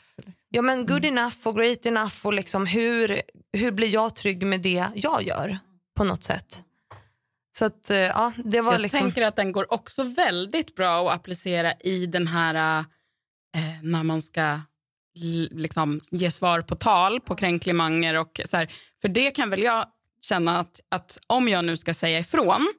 [0.55, 3.21] Ja men good enough och great enough och liksom hur,
[3.53, 5.59] hur blir jag trygg med det jag gör
[5.97, 6.63] på något sätt.
[7.59, 9.01] Så att eh, ja, det var Jag liksom.
[9.01, 12.79] tänker att den går också väldigt bra att applicera i den här
[13.57, 14.61] eh, när man ska
[15.51, 18.73] liksom, ge svar på tal, på kränklimanger och så här.
[19.01, 19.87] För det kan väl jag
[20.21, 22.73] känna att, att om jag nu ska säga ifrån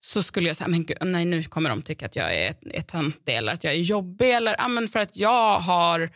[0.00, 2.82] så skulle jag säga, men gud, nej nu kommer de tycka att jag är, är
[2.82, 6.10] töntig eller att jag är jobbig eller ja, men för att jag har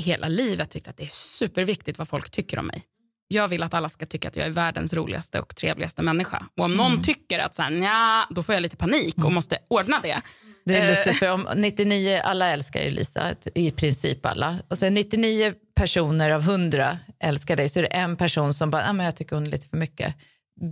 [0.00, 2.82] hela livet tyckt att det är superviktigt vad folk tycker om mig.
[3.28, 6.46] Jag vill att alla ska tycka att jag är världens roligaste och trevligaste människa.
[6.56, 9.58] Och om någon tycker att så här, nja, då får jag lite panik och måste
[9.68, 10.20] ordna det.
[10.64, 14.58] Det är lustigt för om 99, alla älskar ju Lisa, i princip alla.
[14.68, 18.88] Och så 99 personer av 100 älskar dig så är det en person som bara,
[18.88, 20.14] ah, men jag tycker hon är lite för mycket.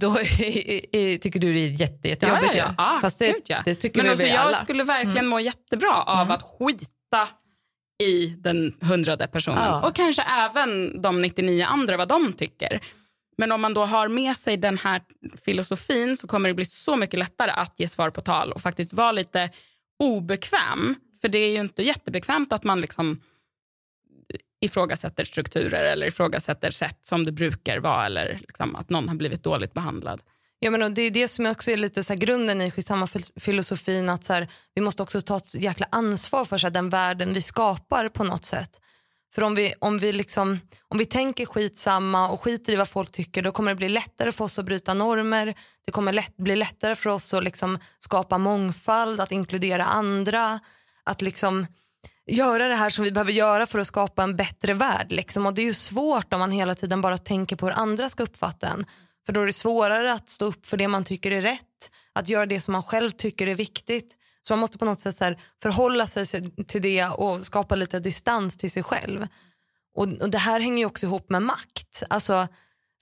[0.01, 0.15] Då
[1.21, 2.55] tycker du det är jätte, jättejobbigt.
[2.55, 2.99] Ja, ja, ja.
[3.03, 3.63] Fast det, ja.
[3.65, 4.51] det tycker men alltså, vi alla.
[4.51, 5.29] Jag skulle verkligen mm.
[5.29, 6.31] må jättebra av mm.
[6.31, 7.29] att skita
[7.99, 9.65] i den hundrade personen.
[9.65, 9.89] Ja.
[9.89, 12.81] Och kanske även de 99 andra, vad de tycker.
[13.37, 15.01] Men om man då har med sig den här
[15.45, 18.93] filosofin så kommer det bli så mycket lättare att ge svar på tal och faktiskt
[18.93, 19.51] vara lite
[19.99, 20.95] obekväm.
[21.21, 23.21] För det är ju inte jättebekvämt att man liksom
[24.61, 29.43] ifrågasätter strukturer eller ifrågasätter sätt som det brukar vara eller liksom att någon har blivit
[29.43, 30.23] dåligt behandlad.
[30.61, 33.09] Ja, men det är det som också är lite så grunden i samma
[33.41, 36.91] filosofin att så här, vi måste också ta ett jäkla ansvar för så här, den
[36.91, 38.81] världen vi skapar på något sätt.
[39.35, 43.13] För om vi, om, vi liksom, om vi tänker skitsamma och skiter i vad folk
[43.13, 45.55] tycker då kommer det bli lättare för oss att bryta normer.
[45.85, 50.61] Det kommer lätt, bli lättare för oss att liksom skapa mångfald, att inkludera andra.
[51.05, 51.67] Att liksom
[52.27, 55.13] göra det här som vi behöver göra för att skapa en bättre värld.
[55.13, 55.47] Liksom.
[55.47, 58.23] Och Det är ju svårt om man hela tiden bara tänker på hur andra ska
[58.23, 58.87] uppfatta en.
[59.29, 61.91] För då är det svårare att stå upp för det man tycker är rätt.
[62.13, 64.17] Att göra det som man själv tycker är viktigt.
[64.43, 66.27] Så man måste på något sätt så förhålla sig
[66.69, 69.27] till det och skapa lite distans till sig själv.
[69.95, 72.03] Och, och det här hänger ju också ihop med makt.
[72.11, 72.49] Alltså,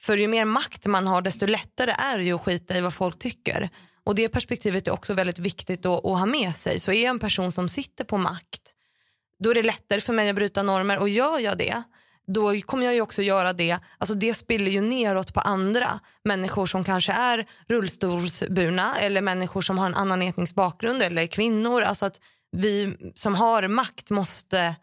[0.02, 2.94] för ju mer makt man har desto lättare är det ju att skita i vad
[2.94, 3.70] folk tycker.
[4.04, 6.80] Och det perspektivet är också väldigt viktigt att, att ha med sig.
[6.80, 8.72] Så är jag en person som sitter på makt
[9.38, 11.82] då är det lättare för mig att bryta normer och gör jag det
[12.26, 16.66] då kommer jag ju också göra det, alltså det spiller ju neråt på andra människor
[16.66, 21.82] som kanske är rullstolsburna eller människor som har en annan etnisk bakgrund eller kvinnor.
[21.82, 22.20] Alltså att
[22.52, 24.74] vi som har makt måste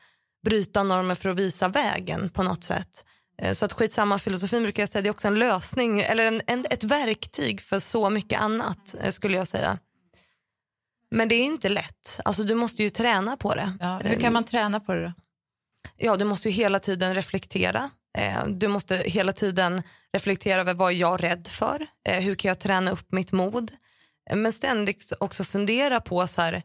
[0.46, 3.06] bryta normer för att visa vägen på något sätt.
[3.42, 6.42] Eh, så att skitsamma filosofin brukar jag säga, det är också en lösning eller en,
[6.48, 9.78] en, ett verktyg för så mycket annat eh, skulle jag säga.
[11.12, 13.78] Men det är inte lätt, alltså du måste ju träna på det.
[13.80, 15.14] Ja, hur kan man träna på det då?
[15.98, 17.90] Ja, du måste ju hela tiden reflektera.
[18.18, 19.82] Eh, du måste hela tiden
[20.14, 21.88] reflektera över vad jag är rädd för.
[22.10, 23.72] Eh, hur kan jag träna upp mitt mod?
[24.30, 26.64] Eh, men ständigt också fundera på så här,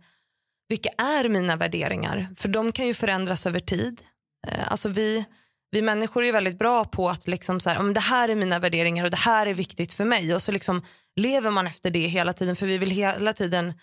[0.69, 2.29] vilka är mina värderingar?
[2.37, 4.03] För de kan ju förändras över tid.
[4.47, 5.25] Eh, alltså vi,
[5.71, 8.59] vi människor är väldigt bra på att liksom så här, om det här är mina
[8.59, 10.83] värderingar och det här är viktigt för mig och så liksom
[11.17, 13.75] lever man efter det hela tiden för vi vill hela tiden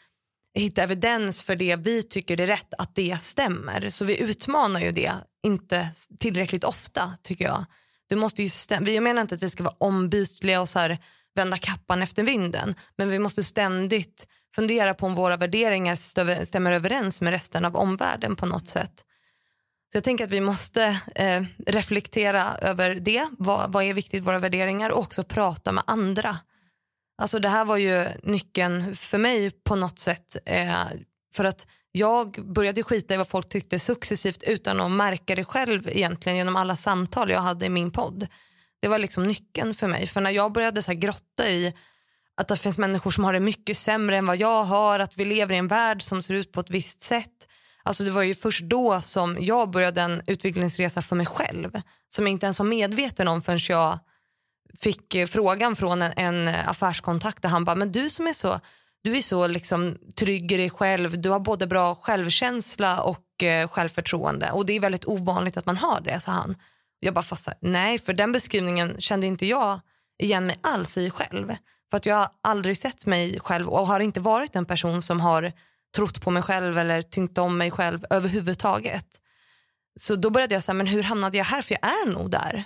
[0.55, 3.89] hitta evidens för det vi tycker är rätt, att det stämmer.
[3.89, 5.13] Så vi utmanar ju det
[5.43, 5.89] inte
[6.19, 7.65] tillräckligt ofta tycker jag.
[8.07, 10.99] Du måste ju jag menar inte att vi ska vara ombytliga och så här,
[11.35, 12.75] vända kappan efter vinden.
[12.97, 15.95] Men vi måste ständigt fundera på om våra värderingar
[16.45, 19.05] stämmer överens med resten av omvärlden på något sätt.
[19.91, 23.29] Så jag tänker att vi måste eh, reflektera över det.
[23.37, 26.37] Vad, vad är viktigt, våra värderingar och också prata med andra.
[27.17, 30.37] Alltså det här var ju nyckeln för mig på något sätt.
[30.45, 30.85] Eh,
[31.35, 35.87] för att jag började skita i vad folk tyckte successivt utan att märka det själv
[35.87, 38.27] egentligen genom alla samtal jag hade i min podd.
[38.81, 40.07] Det var liksom nyckeln för mig.
[40.07, 41.73] För när jag började så grotta i
[42.37, 45.25] att det finns människor som har det mycket sämre än vad jag har, att vi
[45.25, 47.47] lever i en värld som ser ut på ett visst sätt.
[47.83, 52.25] Alltså det var ju först då som jag började en utvecklingsresa för mig själv som
[52.25, 53.99] jag inte ens var medveten om förrän jag
[54.79, 58.33] fick eh, frågan från en, en eh, affärskontakt där han bara, men du som är
[58.33, 58.59] så,
[59.03, 63.67] du är så liksom trygg i dig själv, du har både bra självkänsla och eh,
[63.67, 66.55] självförtroende och det är väldigt ovanligt att man har det, sa han.
[66.99, 69.79] Jag bara fast nej för den beskrivningen kände inte jag
[70.23, 71.55] igen mig alls i själv.
[71.89, 75.19] För att jag har aldrig sett mig själv och har inte varit en person som
[75.19, 75.53] har
[75.95, 79.05] trott på mig själv eller tyngt om mig själv överhuvudtaget.
[79.99, 81.61] Så då började jag säga, men hur hamnade jag här?
[81.61, 82.65] För jag är nog där.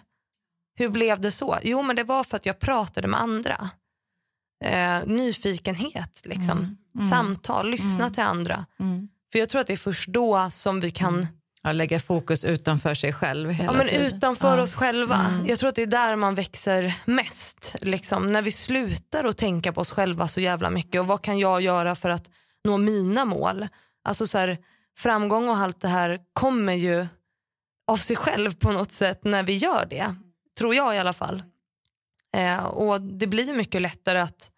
[0.79, 1.57] Hur blev det så?
[1.63, 3.69] Jo men det var för att jag pratade med andra.
[4.65, 6.57] Eh, nyfikenhet, liksom.
[6.57, 6.77] Mm.
[6.95, 7.09] Mm.
[7.09, 8.13] samtal, lyssna mm.
[8.13, 8.65] till andra.
[8.79, 9.07] Mm.
[9.31, 11.27] För jag tror att det är först då som vi kan mm.
[11.61, 13.51] Ja, lägga fokus utanför sig själv.
[13.51, 14.63] ja, men utanför ja.
[14.63, 15.15] oss själva.
[15.15, 15.47] Mm.
[15.47, 17.75] Jag tror att det är där man växer mest.
[17.81, 18.31] Liksom.
[18.31, 21.61] När vi slutar att tänka på oss själva så jävla mycket och vad kan jag
[21.61, 22.29] göra för att
[22.63, 23.67] nå mina mål?
[24.03, 24.57] Alltså så här,
[24.97, 27.07] framgång och allt det här kommer ju
[27.87, 30.15] av sig själv på något sätt när vi gör det.
[30.59, 31.43] Tror jag i alla fall.
[32.37, 34.51] Eh, och det blir mycket lättare att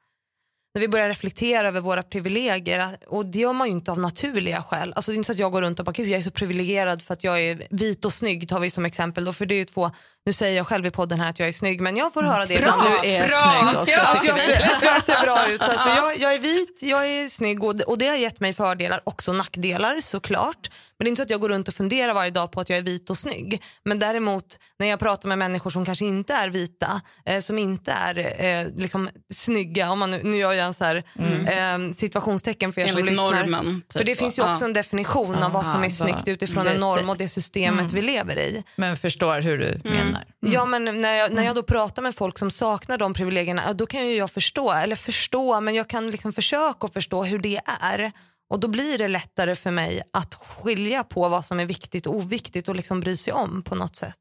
[0.73, 4.63] när vi börjar reflektera över våra privilegier och det gör man ju inte av naturliga
[4.63, 4.93] skäl.
[4.95, 6.31] Alltså det är inte så att jag går runt och bara, gud jag är så
[6.31, 9.55] privilegierad för att jag är vit och snygg tar vi som exempel då, för det
[9.55, 9.91] är ju två
[10.25, 12.45] nu säger jag själv i podden här att jag är snygg men jag får höra
[12.45, 12.81] det Bra, ibland.
[13.03, 13.37] du är bra.
[13.61, 14.37] snygg också Ja, Att jag,
[14.75, 15.61] att jag ser bra ut.
[15.61, 18.53] Alltså jag, jag är vit, jag är snygg och det, och det har gett mig
[18.53, 20.69] fördelar, också nackdelar såklart.
[20.97, 22.69] Men det är inte så att jag går runt och funderar varje dag på att
[22.69, 23.63] jag är vit och snygg.
[23.85, 27.91] Men däremot när jag pratar med människor som kanske inte är vita, eh, som inte
[27.91, 30.95] är eh, liksom, snygga, om man nu, nu gör jag en så här,
[31.47, 33.31] eh, situationstecken för er som Enligt lyssnar.
[33.43, 33.81] normen.
[33.87, 33.97] Typ.
[33.97, 34.65] För det finns ju också Ja.
[34.67, 38.39] en definition av vad som är snyggt utifrån en norm och det systemet vi lever
[38.39, 38.63] i.
[38.75, 40.10] Men förstår hur du menar.
[40.39, 43.85] Ja men när jag, när jag då pratar med folk som saknar de privilegierna, då
[43.85, 48.11] kan ju jag förstå, eller förstå, men jag kan liksom försöka förstå hur det är.
[48.49, 52.15] Och då blir det lättare för mig att skilja på vad som är viktigt och
[52.15, 54.15] oviktigt och liksom bry sig om på något sätt.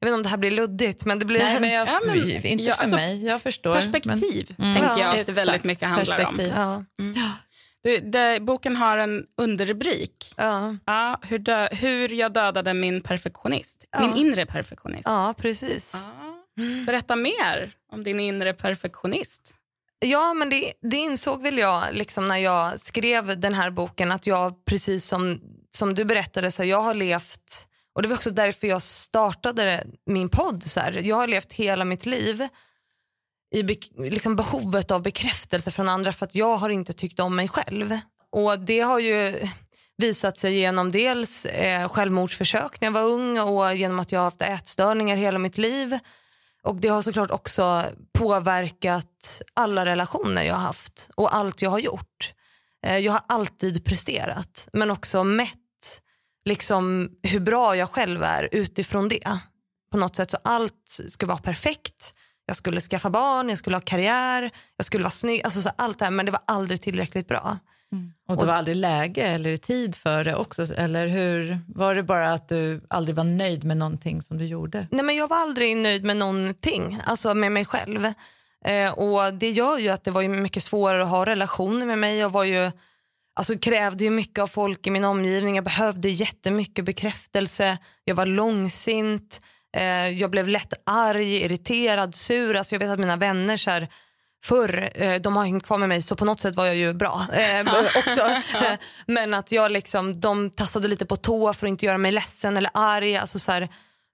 [0.00, 1.38] Jag vet inte om det här blir luddigt men det blir...
[1.40, 3.24] Nej, men jag, Ja, men- inte för alltså, mig.
[3.26, 3.74] Jag förstår.
[3.74, 4.74] Perspektiv Mm.
[4.74, 6.40] tänker Ja, jag att det väldigt mycket handlar om.
[6.40, 6.84] Ja,
[7.82, 10.34] Du, det, boken har en underrubrik.
[10.36, 13.84] ja, Ja, hur, dö, hur jag dödade min perfektionist.
[13.90, 14.00] Ja.
[14.00, 15.02] Min inre perfektionist.
[15.04, 15.94] ja precis.
[15.94, 16.84] Ja.
[16.86, 19.54] Berätta mer om din inre perfektionist.
[20.00, 24.26] Ja men det, det insåg väl jag liksom när jag skrev den här boken att
[24.26, 28.30] jag precis som, som du berättade, så här, jag har levt och det var också
[28.30, 30.62] därför jag startade min podd.
[30.62, 30.92] Så här.
[30.92, 32.48] Jag har levt hela mitt liv
[33.54, 37.36] i be, liksom behovet av bekräftelse från andra för att jag har inte tyckt om
[37.36, 37.98] mig själv.
[38.32, 39.48] Och det har ju
[39.96, 44.24] visat sig genom dels eh, självmordsförsök när jag var ung och genom att jag har
[44.24, 45.98] haft ätstörningar hela mitt liv.
[46.62, 47.84] Och det har såklart också
[48.18, 52.32] påverkat alla relationer jag har haft och allt jag har gjort.
[52.86, 55.54] Eh, Jag har alltid presterat men också mätt
[56.44, 59.38] liksom hur bra jag själv är utifrån det.
[59.90, 62.14] På något sätt så allt ska vara perfekt.
[62.48, 65.40] Jag skulle skaffa barn, jag skulle ha karriär, jag skulle vara snygg.
[65.44, 67.58] Alltså så allt det här men det var aldrig tillräckligt bra.
[68.28, 70.74] Och det var aldrig läge eller tid för det också?
[70.74, 71.58] Eller hur?
[71.68, 74.86] Var det bara att du aldrig var nöjd med någonting som du gjorde?
[74.90, 78.04] Nej, men jag var aldrig nöjd med någonting, alltså med mig själv.
[78.64, 81.98] Eh, och Det gör ju att det var ju mycket svårare att ha relationer med
[81.98, 82.16] mig.
[82.16, 82.70] Jag var ju,
[83.36, 85.54] alltså, krävde ju mycket av folk i min omgivning.
[85.54, 87.78] Jag behövde jättemycket bekräftelse.
[88.04, 89.40] Jag var långsint.
[89.76, 92.56] Eh, jag blev lätt arg, irriterad, sur.
[92.56, 93.88] Alltså, jag vet att mina vänner så här,
[94.44, 96.92] förr, eh, de har hängt kvar med mig så på något sätt var jag ju
[96.94, 97.60] bra eh,
[97.96, 98.20] också.
[98.56, 102.12] Eh, Men att jag liksom, de tassade lite på tå för att inte göra mig
[102.12, 103.16] ledsen eller arg.
[103.16, 103.68] Alltså så här,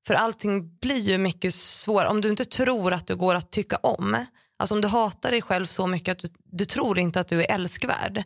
[0.07, 2.09] för allting blir ju mycket svårare.
[2.09, 4.27] Om du inte tror att du går att tycka om,
[4.59, 7.41] alltså om du hatar dig själv så mycket att du, du tror inte att du
[7.41, 8.23] är älskvärd,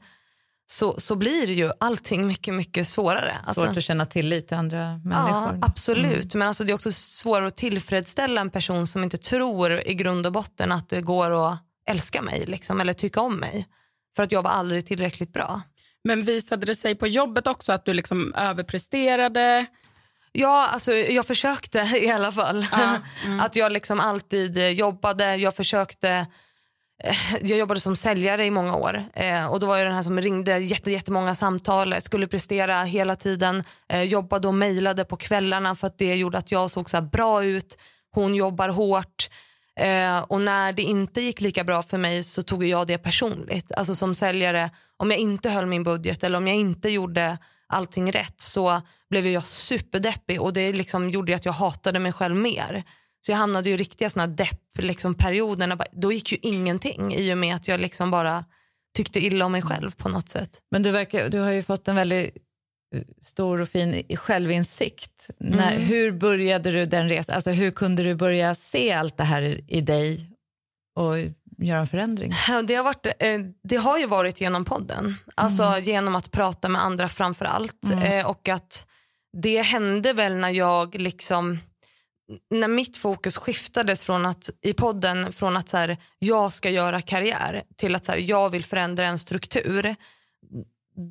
[0.71, 3.37] så, så blir ju allting mycket, mycket svårare.
[3.45, 5.59] Alltså, Svårt att känna tillit till andra Ja, människor?
[5.63, 6.35] absolut.
[6.35, 10.27] Men alltså det är också svårare att tillfredsställa en person som inte tror i grund
[10.27, 11.59] och botten att det går att
[11.89, 13.67] älska mig liksom, eller tycka om mig.
[14.17, 15.61] För att jag var aldrig tillräckligt bra.
[16.05, 19.67] Men visade det sig på jobbet också att du liksom överpresterade?
[20.33, 22.67] Ja, alltså, jag försökte i alla fall.
[23.41, 25.37] Att jag liksom alltid jobbade.
[25.37, 26.27] Jag försökte
[27.05, 30.03] Eh, jag jobbade som säljare i många år eh, och då var jag den här
[30.03, 35.17] som ringde jätte, jättemånga samtal, eh, skulle prestera hela tiden, eh, jobbade och mejlade på
[35.17, 37.79] kvällarna för att det gjorde att jag såg så här bra ut.
[38.11, 39.31] Hon jobbar hårt
[39.81, 43.73] eh, och när det inte gick lika bra för mig så tog jag det personligt.
[43.73, 47.39] Alltså som säljare, om jag inte höll min budget eller om jag inte gjorde
[47.69, 52.37] allting rätt så blev jag superdeppig och det liksom gjorde att jag hatade mig själv
[52.37, 52.85] mer.
[53.21, 55.67] Så jag hamnade ju i riktiga såna depp-perioder.
[55.67, 55.87] Liksom.
[55.93, 58.45] Då gick ju ingenting i och med att jag liksom bara
[58.97, 60.59] tyckte illa om mig själv på något sätt.
[60.71, 62.37] Men du, verkar, du har ju fått en väldigt
[62.95, 65.31] eh, stor och fin självinsikt.
[65.39, 67.35] När, hur började du den resan?
[67.35, 70.31] Alltså, hur kunde du börja se allt det här i dig
[70.97, 71.17] och
[71.59, 72.33] göra en förändring?
[72.67, 75.15] Det har, varit, eh, det har ju varit genom podden.
[75.35, 77.85] Alltså genom att prata med andra framför allt.
[78.05, 78.87] Eh, och att
[79.33, 81.59] det hände väl när jag liksom
[82.51, 87.01] när mitt fokus skiftades från att, i podden från att så här, jag ska göra
[87.01, 89.97] karriär till att så här, jag vill förändra en struktur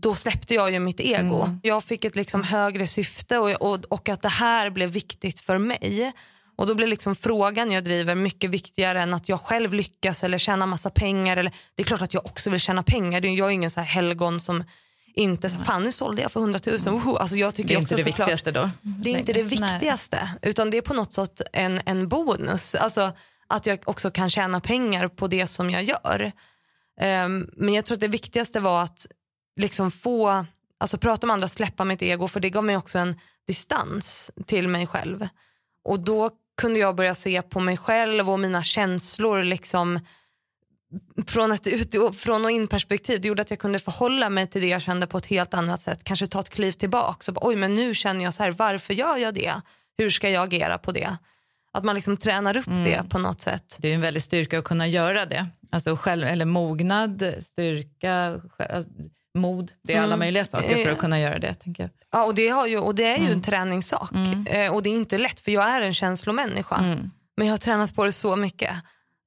[0.02, 1.50] då släppte jag ju mitt ego.
[1.64, 5.58] Jag fick ett liksom högre syfte och, och, och att det här blev viktigt för
[5.58, 6.14] mig.
[6.58, 10.38] Och då blir liksom frågan jag driver mycket viktigare än att jag själv lyckas eller
[10.38, 11.38] tjänar massa pengar.
[11.38, 13.26] Eller, det är klart att jag också vill tjäna pengar.
[13.26, 14.64] Jag är ingen så helgon som
[15.18, 16.80] inte, så, fan nu sålde jag för 100 000.
[16.80, 17.16] Woho.
[17.16, 18.70] Alltså jag tycker Det är också inte det såklart, viktigaste då?
[18.82, 19.50] det är inte det Nej.
[19.50, 22.76] viktigaste utan det är på något sätt en, en bonus.
[22.76, 23.12] Alltså
[23.48, 26.32] att jag också kan tjäna pengar på det som jag gör.
[27.02, 29.08] Ehm, men jag tror att det viktigaste var att
[29.60, 30.46] liksom få,
[30.80, 34.68] alltså prata med andra, släppa mitt ego för det gav mig också en distans till
[34.68, 35.28] mig själv.
[35.84, 36.30] Och då
[36.62, 40.00] kunde jag börja se på mig själv och mina känslor liksom
[41.28, 43.22] från ett ut från och in perspektiv.
[43.22, 45.82] Det gjorde att jag kunde förhålla mig till det jag kände på ett helt annat
[45.82, 46.04] sätt.
[46.04, 49.18] Kanske ta ett kliv tillbaka bara, oj men nu känner jag så här, varför gör
[49.18, 49.54] jag det?
[49.98, 51.18] Hur ska jag agera på det?
[51.74, 52.84] Att man liksom tränar upp mm.
[52.84, 53.78] det på något sätt.
[53.80, 55.48] Det är en väldig styrka att kunna göra det.
[55.72, 58.92] Alltså själv, eller mognad, styrka, alltså,
[59.38, 59.72] mod.
[59.84, 60.20] Det är alla mm.
[60.20, 61.54] möjliga saker för att kunna göra det.
[61.54, 61.90] Tänker jag.
[62.12, 63.34] Ja, och det, har ju, och det är ju mm.
[63.34, 64.12] en träningssak.
[64.12, 64.48] Mm.
[64.48, 66.76] Eh, och det är inte lätt för jag är en känslomänniska.
[66.76, 67.12] Mm.
[67.38, 68.72] Men jag har tränat på det så mycket.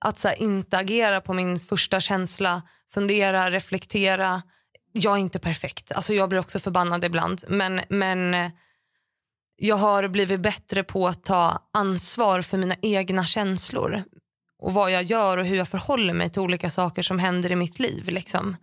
[0.00, 4.42] Att så här, inte agera på min första känsla, fundera, reflektera.
[4.92, 5.92] Jag är inte perfekt.
[5.92, 7.44] Alltså, jag blir också förbannad ibland.
[7.48, 8.50] Men, men eh,
[9.56, 14.02] jag har blivit bättre på att ta ansvar för mina egna känslor
[14.58, 17.56] och vad jag gör och hur jag förhåller mig till olika saker som händer i
[17.56, 18.08] mitt liv.
[18.08, 18.56] Liksom.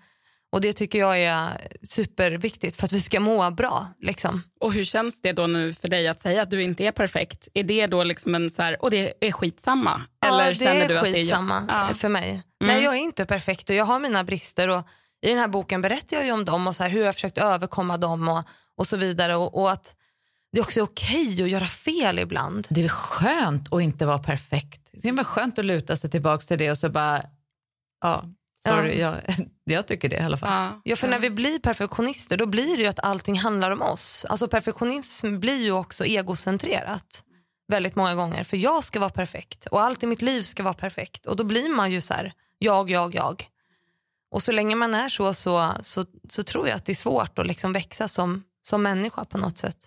[0.52, 3.88] Och Det tycker jag är superviktigt för att vi ska må bra.
[4.02, 4.44] Liksom.
[4.60, 7.48] Och Hur känns det då nu för dig att säga att du inte är perfekt?
[7.54, 10.02] Är det då liksom en så här, och det är skitsamma?
[10.26, 11.88] Eller ja, det känner är du att skitsamma det är...
[11.88, 11.94] ja.
[11.94, 12.30] för mig.
[12.30, 12.44] Mm.
[12.62, 14.68] Nej, jag är inte perfekt och jag har mina brister.
[14.68, 14.88] Och
[15.22, 17.14] I den här boken berättar jag ju om dem och så här, hur jag har
[17.14, 18.44] försökt överkomma dem och,
[18.78, 19.36] och så vidare.
[19.36, 19.96] Och, och att
[20.52, 22.68] det är också okej att göra fel ibland.
[22.70, 24.90] Det är skönt att inte vara perfekt.
[24.94, 27.24] Det är skönt att luta sig tillbaka till det och så bara,
[28.02, 28.24] ja,
[28.64, 29.16] sorry, ja.
[29.28, 30.50] Jag, jag tycker det i alla fall.
[30.50, 30.82] Ja.
[30.84, 34.26] ja, för när vi blir perfektionister då blir det ju att allting handlar om oss.
[34.30, 37.24] Alltså perfektionism blir ju också egocentrerat
[37.68, 38.44] väldigt många gånger.
[38.44, 41.26] För jag ska vara perfekt och allt i mitt liv ska vara perfekt.
[41.26, 43.46] Och då blir man ju så här, jag, jag, jag.
[44.32, 47.40] Och så länge man är så så, så, så tror jag att det är svårt
[47.40, 49.78] att liksom växa som, som människa på något sätt.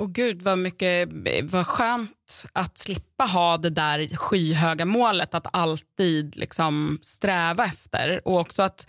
[0.00, 1.08] Och gud vad mycket,
[1.42, 8.28] vad skönt att slippa ha det där skyhöga målet att alltid liksom sträva efter.
[8.28, 8.88] Och också att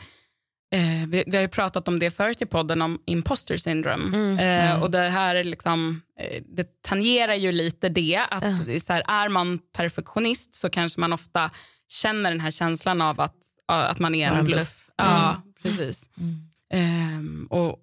[0.74, 4.18] eh, vi, vi, har ju pratat om det förut i podden om imposter syndrome.
[4.18, 4.82] Mm, eh, mm.
[4.84, 8.80] Och det här är liksom, eh, det tangerar ju lite det att mm.
[8.80, 11.52] så här, är man perfektionist så kanske man ofta
[11.90, 14.58] känner den här känslan av att, att man är en bluff.
[14.58, 14.90] bluff.
[14.96, 15.42] Ja, mm.
[15.64, 16.10] precis.
[16.74, 17.80] Um, och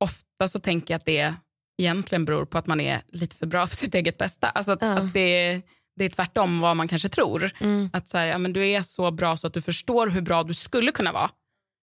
[0.00, 1.34] ofta så tänker jag att det
[1.78, 4.48] egentligen beror på att man är lite för bra för sitt eget bästa.
[4.48, 4.88] Alltså att, ja.
[4.88, 5.62] att det,
[5.96, 7.50] det är tvärtom vad man kanske tror.
[7.58, 7.90] Mm.
[7.92, 10.42] Att så här, ja, men Du är så bra så att du förstår hur bra
[10.42, 11.30] du skulle kunna vara.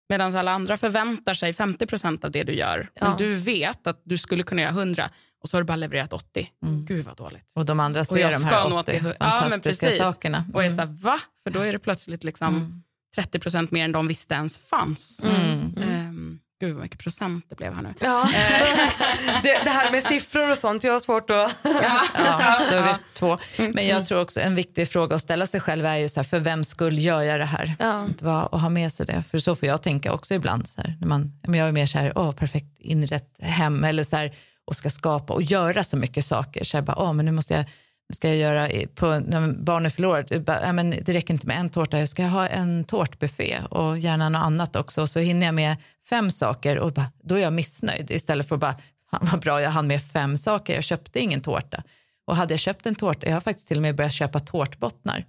[0.10, 2.90] Medan alla andra förväntar sig 50% av det du gör.
[2.94, 3.08] Ja.
[3.08, 5.10] Men du vet att du skulle kunna göra 100
[5.44, 6.50] och så har du bara levererat 80.
[6.66, 6.86] Mm.
[6.86, 7.52] Gud vad dåligt.
[7.54, 10.38] Och de andra ser de här 80 fantastiska ja, sakerna.
[10.38, 10.56] Mm.
[10.56, 11.20] Och är så här, va?
[11.44, 12.84] För då är det plötsligt liksom mm.
[13.18, 15.24] 30% mer än de visste ens fanns.
[15.24, 17.94] Um, Gud vad mycket procent det blev här nu.
[18.00, 18.30] Ja.
[19.44, 21.56] det, det, här med siffror och sånt, jag har svårt att...
[21.64, 23.38] ja, ja, då är vi två.
[23.74, 26.28] Men jag tror också en viktig fråga att ställa sig själv är ju så här,
[26.28, 27.76] för vem skull gör jag det här?
[27.80, 28.08] Ja.
[28.52, 29.24] Att ha med sig det.
[29.32, 30.68] För så får jag tänka också ibland.
[30.68, 34.16] Så här, när man, jag är mer så här, åh, perfekt inrätt hem eller så
[34.16, 34.36] här,
[34.66, 36.64] och ska skapa och göra så mycket saker.
[36.64, 37.66] Så här, bara, åh, men nu måste jag
[38.14, 42.10] ska jag göra på, när barnet förlorar, men det räcker inte med en tårta, jag
[42.10, 45.02] ska ha en tårtbuffé och gärna något annat också.
[45.02, 45.78] Och så hinner jag med
[46.12, 48.76] fem saker och bara, då är jag missnöjd istället för att bara,
[49.22, 51.84] vad bra jag hann med fem saker, jag köpte ingen tårta.
[52.26, 55.26] Och hade jag köpt en tårta, jag har faktiskt till och med börjat köpa tårtbottnar.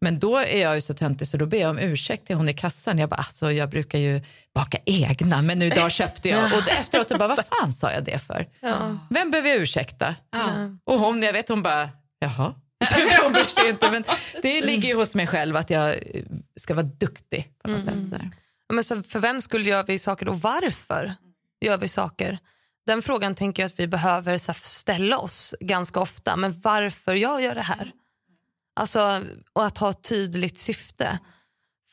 [0.00, 2.48] Men då är jag ju så töntig så då ber jag om ursäkt till hon
[2.48, 2.98] i kassan.
[2.98, 4.20] Jag bara, alltså jag brukar ju
[4.54, 6.44] baka egna men nu idag köpte jag.
[6.56, 8.48] Och efteråt bara, vad fan sa jag det för?
[8.60, 8.98] Ja.
[9.10, 10.14] Vem behöver jag ursäkta?
[10.32, 10.48] Ja.
[10.84, 12.54] Och hon, jag vet hon bara, Jaha.
[13.68, 14.04] inte, men
[14.42, 15.96] det ligger ju hos mig själv att jag
[16.56, 18.10] ska vara duktig på något mm.
[18.10, 18.20] sätt.
[18.70, 21.14] Men så för vem skulle gör vi saker och varför
[21.60, 22.38] gör vi saker?
[22.86, 26.36] Den frågan tänker jag att vi behöver så ställa oss ganska ofta.
[26.36, 27.92] Men varför jag gör det här?
[28.76, 31.18] Alltså, och att ha ett tydligt syfte.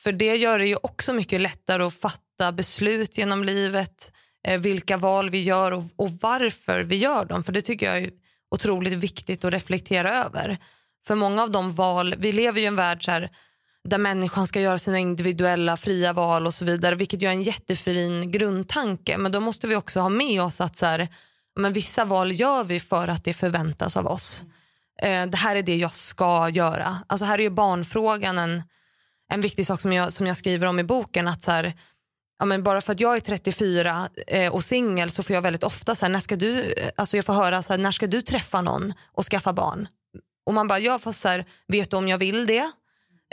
[0.02, 4.12] För det gör det ju också mycket lättare att fatta beslut genom livet.
[4.46, 7.44] Eh, vilka val vi gör och, och, varför vi gör dem.
[7.44, 8.10] För det tycker jag är
[8.50, 10.58] otroligt viktigt att reflektera över.
[11.06, 13.30] För många av de val, vi lever ju i en värld så här,
[13.84, 17.42] där människan ska göra sina individuella fria val och så vidare, vilket ju är en
[17.42, 19.18] jättefin grundtanke.
[19.18, 21.08] Men då måste vi också ha med oss att så här,
[21.58, 24.44] men vissa val gör vi för att det förväntas av oss.
[25.02, 26.98] Eh, det här är det jag ska göra.
[27.06, 28.62] Alltså här är ju barnfrågan en,
[29.32, 31.28] en viktig sak som jag, som jag skriver om i boken.
[31.28, 31.74] att så här,
[32.38, 35.64] ja, men bara för att jag är 34 eh, och singel så får jag väldigt
[35.64, 38.06] ofta så här, när ska du, eh, alltså jag får höra så här, när ska
[38.06, 39.88] du träffa någon och skaffa barn?
[40.46, 42.70] Och man bara, ja fast så här, vet du om jag vill det?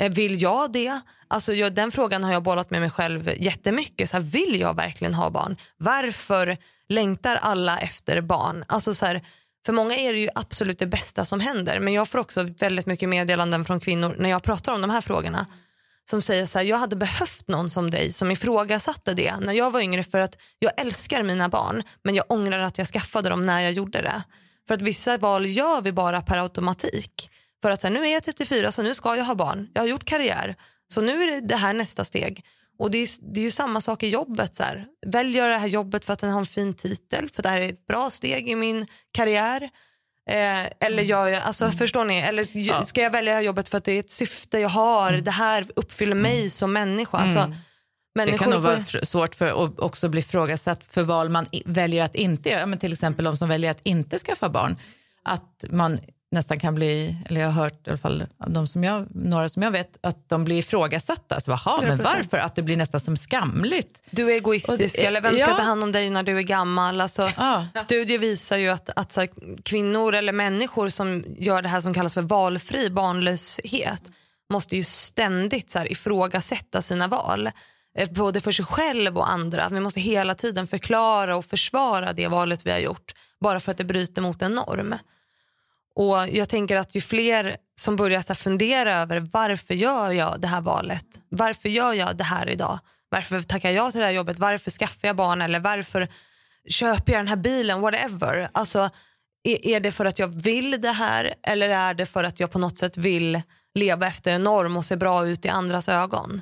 [0.01, 1.01] Eh, vill jag det?
[1.27, 4.09] Alltså jag, den frågan har jag bollat med mig själv jättemycket.
[4.09, 5.57] Så här, vill jag verkligen ha barn?
[5.77, 6.57] Varför
[6.89, 8.63] längtar alla efter barn?
[8.67, 9.21] Alltså så här,
[9.65, 12.85] för många är det ju absolut det bästa som händer men jag får också väldigt
[12.85, 15.47] mycket meddelanden från kvinnor när jag pratar om de här frågorna
[16.09, 19.71] som säger så här, jag hade behövt någon som dig som ifrågasatte det när jag
[19.71, 23.45] var yngre för att jag älskar mina barn men jag ångrar att jag skaffade dem
[23.45, 24.23] när jag gjorde det.
[24.67, 27.29] För att vissa val gör vi bara per automatik.
[27.65, 29.81] För att så här, nu är jag 34 så nu ska jag ha barn, jag
[29.81, 30.55] har gjort karriär
[30.87, 32.45] så nu är det, här nästa steg.
[32.79, 34.55] Och det är, det är ju samma sak i jobbet.
[34.55, 34.85] Så här.
[35.07, 37.61] Välj göra det här jobbet för att den har en fin titel, för det här
[37.61, 39.61] är ett bra steg i min karriär.
[40.29, 42.17] Eh, eller jag, alltså, förstår ni?
[42.17, 42.81] Eller Ja.
[42.81, 45.31] ska jag välja det här jobbet för att det är ett syfte jag har, det
[45.31, 47.17] här uppfyller mig som människa.
[47.17, 48.31] Alltså, Mm.
[48.31, 52.15] Det kan nog vara svårt för att också bli frågasatt för val man väljer att
[52.15, 52.65] inte göra.
[52.65, 54.75] Men till exempel de som väljer att inte skaffa barn.
[55.23, 55.97] Att man
[56.35, 59.49] nästan kan bli, eller jag har hört i alla fall av de som jag, några
[59.49, 61.35] som jag vet, att de blir ifrågasatta.
[61.35, 62.03] Alltså, Jaha, men 100%.
[62.03, 62.37] varför?
[62.37, 64.01] Att det blir nästan som skamligt.
[64.11, 65.57] Du är egoistisk det- eller vem ska ja.
[65.57, 67.01] ta hand om dig när du är gammal?
[67.01, 67.65] Alltså, Ja.
[67.81, 69.29] Studier visar ju att, att så här,
[69.63, 74.03] kvinnor eller människor som gör det här som kallas för valfri barnlöshet
[74.53, 77.49] måste ju ständigt så här, ifrågasätta sina val.
[77.97, 79.69] Eh, Både för sig själv och andra.
[79.71, 83.77] Vi måste hela tiden förklara och försvara det valet vi har gjort bara för att
[83.77, 84.95] det bryter mot en norm.
[85.95, 90.47] Och Jag tänker att ju fler som börjar så fundera över varför gör jag det
[90.47, 91.05] här valet?
[91.29, 92.79] Varför gör jag det här idag?
[93.09, 94.39] Varför tackar jag till det här jobbet?
[94.39, 95.41] Varför skaffar jag barn?
[95.41, 96.07] Eller varför
[96.69, 97.81] köper jag den här bilen?
[97.81, 98.49] Whatever.
[98.51, 98.89] Alltså,
[99.43, 102.51] är, är det för att jag vill det här eller är det för att jag
[102.51, 103.41] på något sätt vill
[103.75, 106.41] leva efter en norm och se bra ut i andras ögon?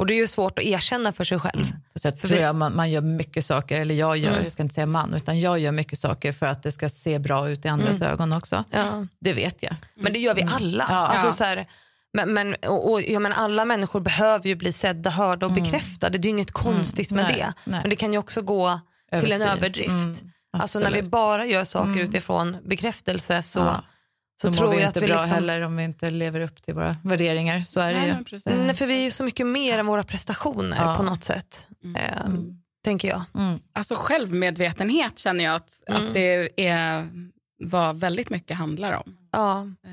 [0.00, 1.64] Och det är ju svårt att erkänna för sig själv.
[1.94, 4.42] Så jag För tror vi- jag man, man gör mycket saker, eller jag gör, Mm.
[4.42, 7.18] jag ska inte säga man, utan jag gör mycket saker för att det ska se
[7.18, 8.64] bra ut i andras ögon också.
[8.70, 9.06] Ja.
[9.20, 9.74] Det vet jag.
[9.94, 10.86] Men det gör vi alla.
[10.88, 10.94] Ja.
[10.96, 11.66] Alltså, så här,
[12.12, 16.18] men, men, och, och, ja, men alla människor behöver ju bli sedda, hörda och bekräftade.
[16.18, 17.52] Det är ju inget konstigt med Nej, det.
[17.64, 17.80] nej.
[17.80, 18.80] Men det kan ju också gå
[19.20, 19.56] till en Överstyr.
[19.58, 19.90] överdrift.
[19.90, 20.16] Mm,
[20.52, 23.84] alltså när vi bara gör saker utifrån bekräftelse så, Ja.
[24.40, 25.34] Så Så, tror vi jag inte att vi bra liksom...
[25.34, 27.60] heller om vi inte lever upp till våra värderingar.
[27.66, 28.16] Så är det Nej,
[28.56, 28.64] ju.
[28.64, 30.96] Nej, för vi är ju så mycket mer än våra prestationer Ja.
[30.96, 31.68] på något sätt.
[31.96, 32.30] Eh,
[32.84, 33.22] Tänker jag.
[33.34, 33.58] Mm.
[33.72, 36.06] Alltså självmedvetenhet känner jag att, Mm.
[36.08, 37.08] att det är
[37.64, 39.16] vad väldigt mycket handlar om.
[39.32, 39.60] Ja.
[39.60, 39.90] Eh,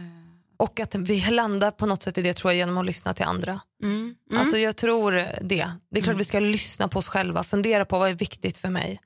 [0.57, 3.25] Och att vi landar på något sätt i det tror jag genom att lyssna till
[3.25, 3.59] andra.
[3.83, 3.95] Mm.
[4.29, 4.39] Mm.
[4.41, 5.71] Alltså jag tror det.
[5.89, 8.69] Det är klart vi ska lyssna på oss själva, fundera på vad är viktigt för
[8.69, 8.99] mig.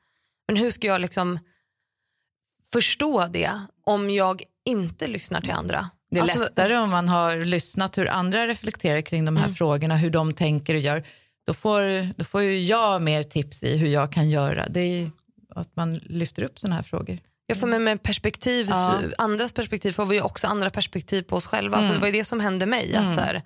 [0.48, 1.40] Men hur ska jag liksom
[2.74, 3.52] förstå det
[3.86, 5.90] om jag inte lyssnar till andra?
[6.12, 9.56] Det är Alltså, lättare om man har lyssnat hur andra reflekterar kring de här Mm.
[9.56, 11.04] frågorna, hur de tänker och gör.
[11.48, 14.68] Då får, då får ju jag mer tips i hur jag kan göra.
[14.70, 15.12] Det är
[15.56, 17.20] att man lyfter upp sådana här frågor.
[17.46, 19.00] Jag får med mig perspektiv, Ja.
[19.18, 21.76] andras perspektiv får vi också andra perspektiv på oss själva.
[21.78, 21.96] Alltså, Mm.
[21.96, 22.94] det var ju det som hände mig.
[22.96, 23.10] Mm.
[23.10, 23.42] Att så här,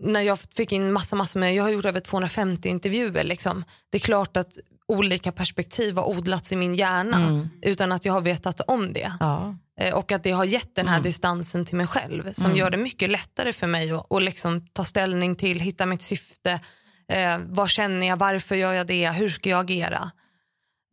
[0.00, 3.24] när jag fick in massa, massa med, jag har gjort över 250 intervjuer.
[3.24, 3.64] Liksom.
[3.90, 4.52] Det är klart att
[4.88, 7.48] olika perspektiv har odlats i min hjärna Mm.
[7.62, 9.12] utan att jag har vetat om det.
[9.20, 9.56] Ja.
[9.88, 11.02] Eh, Och att det har gett den här Mm.
[11.04, 12.56] distansen till mig själv som Mm.
[12.56, 16.60] gör det mycket lättare för mig att, att liksom ta ställning till, hitta mitt syfte.
[17.08, 20.10] Eh, vad känner jag, varför gör jag det, hur ska jag agera?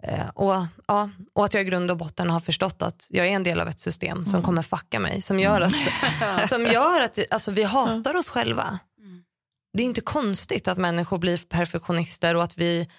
[0.03, 3.31] Eh, och, ja, och att jag i grund och botten har förstått att jag är
[3.31, 5.21] en del av ett system som kommer fucka mig.
[5.21, 5.73] Som gör att,
[6.49, 8.79] som gör att alltså, vi hatar oss själva.
[8.99, 9.23] Mm.
[9.73, 12.89] Det är inte konstigt att människor blir perfektionister och att, vi,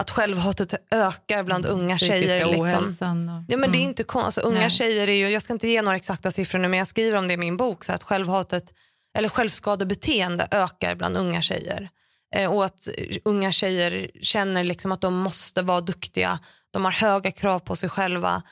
[0.00, 2.46] att självhatet ökar bland unga Psykiska tjejer.
[2.46, 2.84] Liksom.
[2.84, 3.90] Och, Ja, men det är Mm.
[3.90, 4.70] inte alltså, unga Nej.
[4.70, 7.28] tjejer är ju, jag ska inte ge några exakta siffror nu men jag skriver om
[7.28, 8.72] det i min bok så att självhatet
[9.18, 11.90] eller självskadebeteende ökar bland unga tjejer.
[12.36, 16.38] Eh, och att eh, unga tjejer känner liksom att de måste vara duktiga,
[16.72, 18.42] de har höga krav på sig själva.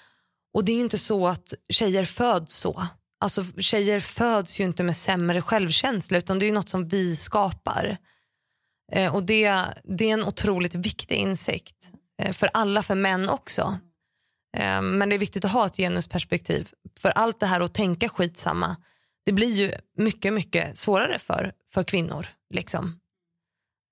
[0.54, 2.86] Och det är inte så att tjejer föds så.
[3.20, 7.96] Alltså tjejer föds ju inte med sämre självkänsla utan det är något som vi skapar.
[8.92, 11.90] Eh, och det, det är en otroligt viktig insikt.
[12.22, 13.78] Eh, för alla, för män också.
[14.56, 16.68] Eh, Men det är viktigt att ha ett genusperspektiv.
[17.00, 18.76] För allt det här att tänka skitsamma,
[19.26, 22.26] det blir ju mycket, mycket svårare för, för kvinnor.
[22.54, 23.00] Liksom.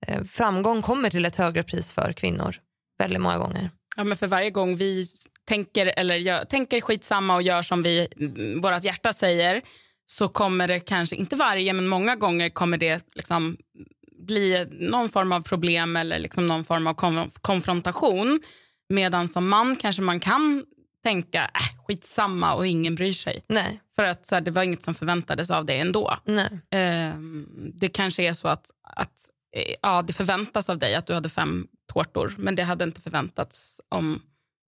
[0.07, 2.57] Eh, Framgång kommer till ett högre pris för kvinnor
[2.99, 3.71] väldigt många gånger.
[3.97, 5.07] Ja, men för varje gång vi
[5.45, 9.63] tänker, eller gör, tänker skitsamma och gör som vi, mm, vårt hjärta säger
[10.07, 13.57] så kommer det kanske, inte varje, men många gånger kommer det liksom
[14.19, 18.41] bli någon form av problem eller liksom någon form av kon- konfrontation.
[18.89, 20.65] Medan som man kanske man kan
[21.03, 23.45] tänka äh, skitsamma och ingen bryr sig.
[23.49, 26.17] Nej, För att så här, det var inget som förväntades av dig ändå.
[26.71, 31.15] Ehm, det kanske är så att, att eh, ja, det förväntas av dig att du
[31.15, 34.23] hade fem tårtor men det hade inte förväntats om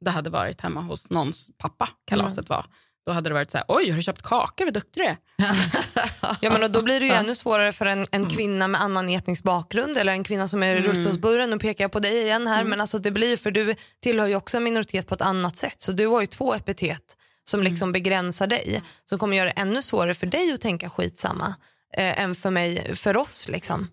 [0.05, 2.67] det hade varit hemma hos någons pappa kalaset var.
[3.09, 5.17] Då hade det varit så här, oj har du köpt kakor, vad duktig du är.
[6.41, 9.09] Ja, men och då blir det ju ännu svårare för en, en kvinna med annan
[9.09, 11.51] etnisk bakgrund eller en kvinna som är rullstolsburen.
[11.51, 14.37] Nu pekar jag på dig igen här men alltså det blir för du tillhör ju
[14.37, 15.81] också en minoritet på ett annat sätt.
[15.81, 19.83] Så du har ju två epitet som liksom begränsar dig som kommer göra det ännu
[19.83, 21.55] svårare för dig att tänka skitsamma
[21.97, 23.89] eh, än för mig, för oss liksom.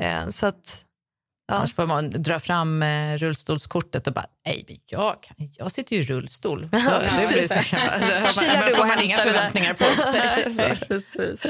[0.00, 0.84] Eh, så att
[1.46, 1.54] Ja.
[1.54, 5.96] Annars får man dra fram eh, rullstolskortet och bara, nej men jag, kan, jag sitter
[5.96, 6.68] ju i rullstol.
[6.70, 7.62] Så, det blir så,
[8.40, 10.76] så man, du får och man inga förväntningar på sig.
[10.88, 11.46] Precis.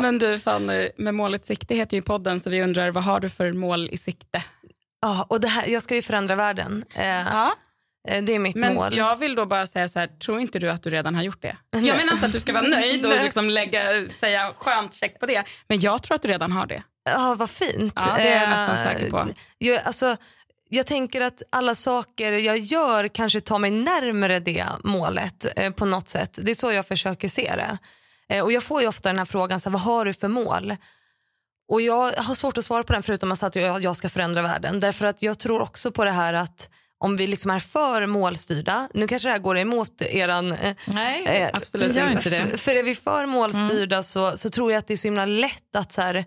[0.00, 3.28] Men du Fanny, med målet sikte heter ju podden så vi undrar vad har du
[3.30, 4.42] för mål i sikte?
[5.02, 6.84] Ja, och det här, jag ska ju förändra världen.
[6.94, 7.52] Eh, Ja.
[8.08, 8.96] Eh, det är mitt Men mål.
[8.96, 11.42] jag vill då bara säga så här, tror inte du att du redan har gjort
[11.42, 11.56] det?
[11.70, 13.24] Jag menar inte att du ska vara nöjd och Nej.
[13.24, 15.44] liksom lägga, säga skönt check på det.
[15.68, 16.82] Men jag tror att du redan har det.
[17.10, 17.92] Ja, vad fint.
[17.96, 19.28] Ja, det är jag nästan Eh, säker på.
[19.58, 20.16] Jag, alltså,
[20.68, 25.84] jag tänker att alla saker jag gör kanske tar mig närmare det målet eh, på
[25.84, 26.38] något sätt.
[26.42, 27.78] Det är så jag försöker se det.
[28.34, 30.28] Eh, och jag får ju ofta den här frågan, så här, vad har du för
[30.28, 30.74] mål?
[31.70, 34.80] Och jag har svårt att svara på den förutom att jag, jag ska förändra världen.
[34.80, 36.68] Därför att jag tror också på det här att
[37.00, 41.24] om vi liksom är för målstyrda, nu kanske det här går emot eran eh, Nej,
[41.26, 42.30] Eh, absolut gör inte.
[42.30, 42.36] det.
[42.36, 45.26] F- För är vi för målstyrda så, så tror jag att det är så himla
[45.26, 46.24] lätt att så här,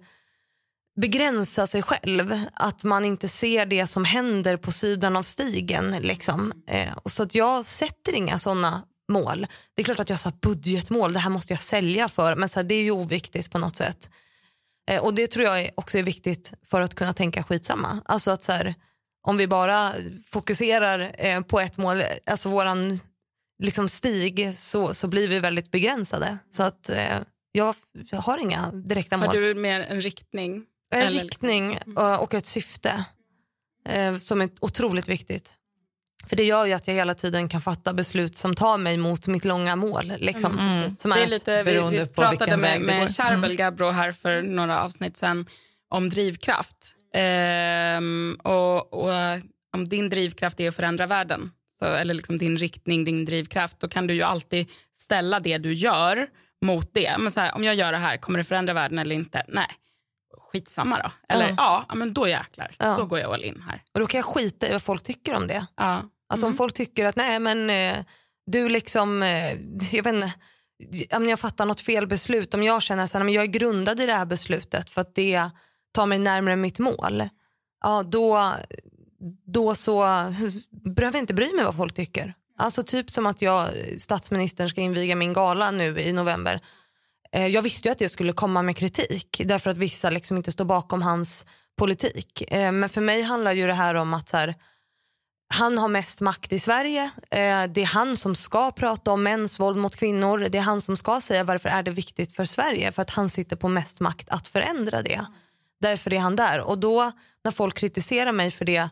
[1.02, 2.34] begränsa sig själv.
[2.54, 5.92] Att man inte ser det som händer på sidan av stigen.
[5.92, 6.54] Liksom.
[6.68, 9.48] Eh, så att jag sätter inga sådana mål.
[9.76, 12.36] Det är klart att jag har budgetmål, det här måste jag sälja för.
[12.36, 14.10] Men så här, det är ju oviktigt på något sätt.
[14.92, 18.02] Eh, och det tror jag är- också är viktigt för att kunna tänka skitsamma.
[18.06, 18.76] Alltså att så här,
[19.28, 19.94] om vi bara
[20.28, 23.00] fokuserar eh, på ett mål, alltså våran
[23.64, 26.38] liksom stig så, så blir vi väldigt begränsade.
[26.50, 27.18] Så att eh,
[27.52, 27.76] jag,
[28.12, 29.28] jag har inga direkta mål.
[29.28, 30.66] Har du mer en riktning?
[30.92, 33.06] En eller riktning eh, och ett syfte
[33.90, 35.56] eh, som är otroligt viktigt.
[36.28, 39.28] För det gör ju att jag hela tiden kan fatta beslut som tar mig mot
[39.28, 40.14] mitt långa mål.
[40.18, 40.60] Liksom.
[40.60, 40.92] Mm.
[40.92, 43.56] Som Det är lite, vi, vi pratade med, med Charbel Mm.
[43.56, 45.46] Gabro här för några avsnitt sen
[45.90, 46.96] om drivkraft.
[47.14, 49.12] Ehm, och, och
[49.74, 53.88] om din drivkraft är att förändra världen, så, eller liksom din riktning, din drivkraft, då
[53.88, 54.68] kan du ju alltid
[54.98, 56.28] ställa det du gör
[56.66, 57.16] mot det.
[57.20, 59.44] Men så här, om jag gör det här, kommer det förändra världen eller inte?
[59.48, 59.68] Nej,
[60.52, 61.12] skitsamma då.
[61.36, 61.86] Eller Ja.
[61.90, 62.96] ja, men då jäklar, Ja.
[62.98, 63.84] då går jag all in här.
[63.94, 65.66] Och då kan jag skita i vad folk tycker om det.
[65.76, 66.04] Ja.
[66.30, 66.54] Alltså Mm.
[66.54, 68.06] om folk tycker att nej men eh,
[68.46, 69.52] du liksom, eh,
[69.92, 70.34] jag vet inte,
[71.16, 74.14] om jag fattar något fel beslut, om jag känner att jag är grundad i det
[74.14, 75.50] här beslutet för att det
[75.94, 77.24] tar mig närmare mitt mål,
[77.84, 78.54] ja då,
[79.46, 80.00] då så
[80.96, 82.34] behöver jag inte bry mig vad folk tycker.
[82.58, 86.62] Alltså typ som att jag, statsministern ska inviga min gala nu i november.
[87.36, 90.52] Eh, Jag visste ju att det skulle komma med kritik därför att vissa liksom inte
[90.52, 91.46] står bakom hans
[91.78, 92.44] politik.
[92.52, 94.56] Eh, Men för mig handlar ju det här om att här,
[95.54, 97.04] han har mest makt i Sverige.
[97.32, 100.48] Eh, Det är han som ska prata om mäns våld mot kvinnor.
[100.50, 102.92] Det är han som ska säga varför är det viktigt för Sverige.
[102.92, 105.26] För att han sitter på mest makt att förändra det.
[105.82, 106.60] Därför är han där.
[106.60, 107.12] Och då
[107.44, 108.90] när folk kritiserar mig för det,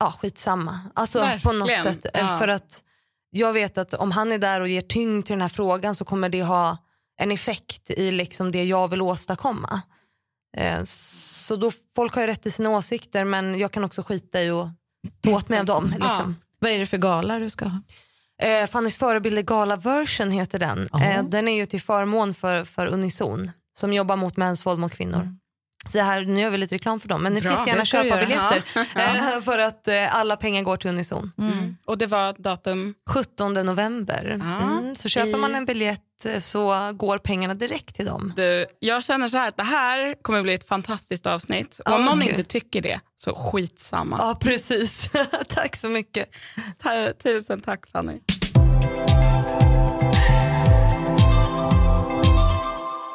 [0.00, 0.80] ja skitsamma.
[0.94, 1.94] Alltså på något Verkligen.
[2.02, 2.06] sätt.
[2.14, 2.38] Ja.
[2.38, 2.84] För att
[3.30, 6.04] jag vet att om han är där och ger tyngd till den här frågan så
[6.04, 6.76] kommer det ha
[7.22, 9.82] en effekt i liksom det jag vill åstadkomma.
[10.56, 14.42] Eh, Så då, folk har ju rätt i sina åsikter men jag kan också skita
[14.42, 14.68] i och
[15.20, 15.84] ta åt mig av dem.
[15.90, 16.36] Liksom.
[16.58, 17.82] Vad är det för gala du ska ha?
[18.42, 20.88] Eh, Fannys förebilder Gala Version heter den.
[21.02, 24.92] Eh, den är ju till förmån för, för Unison som jobbar mot mäns våld mot
[24.92, 25.36] kvinnor.
[25.86, 28.62] Så här, nu gör vi lite reklam för dem men ni får du köpa biljetter
[29.36, 31.32] eh, för att eh, alla pengar går till Unison.
[31.38, 31.76] Mm.
[31.86, 32.94] Och det var datum?
[33.10, 34.36] 17 november.
[34.40, 38.32] Ja, Mm, så köper i- man en biljett eh, så går pengarna direkt till dem.
[38.36, 41.80] Du, jag känner så här att det här kommer bli ett fantastiskt avsnitt.
[41.84, 42.28] Och om Ja, någon gud.
[42.28, 44.16] inte tycker det, så skitsamma.
[44.20, 45.10] Ja precis,
[45.48, 46.30] tack så mycket.
[46.82, 48.20] Ta- Tusen tack Fanny.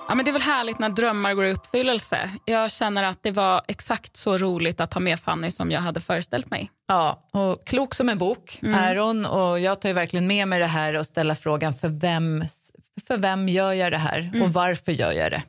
[0.08, 2.30] Ja, men det är väl härligt när drömmar går i uppfyllelse.
[2.46, 6.00] Jag känner att det var exakt så roligt att ha med Fanny som jag hade
[6.00, 6.72] föreställt mig.
[6.88, 10.66] Ja, och klok som en bok är hon och jag tar verkligen med mig det
[10.66, 12.46] här och ställa frågan för vem,
[13.08, 15.44] för vem gör jag det här och varför gör jag det?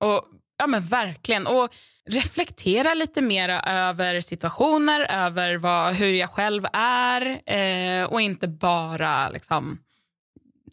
[0.00, 0.22] Och,
[0.58, 1.46] ja, men verkligen.
[1.46, 1.74] Och
[2.10, 9.28] reflektera lite mer över situationer, över vad, hur jag själv är eh, och inte bara
[9.28, 9.78] liksom,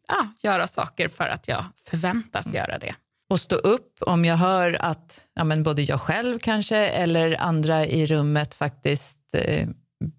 [0.07, 2.95] ja, göra saker för att jag förväntas göra det.
[3.29, 7.85] Och stå upp om jag hör att ja, men både jag själv kanske eller andra
[7.85, 9.67] i rummet faktiskt eh,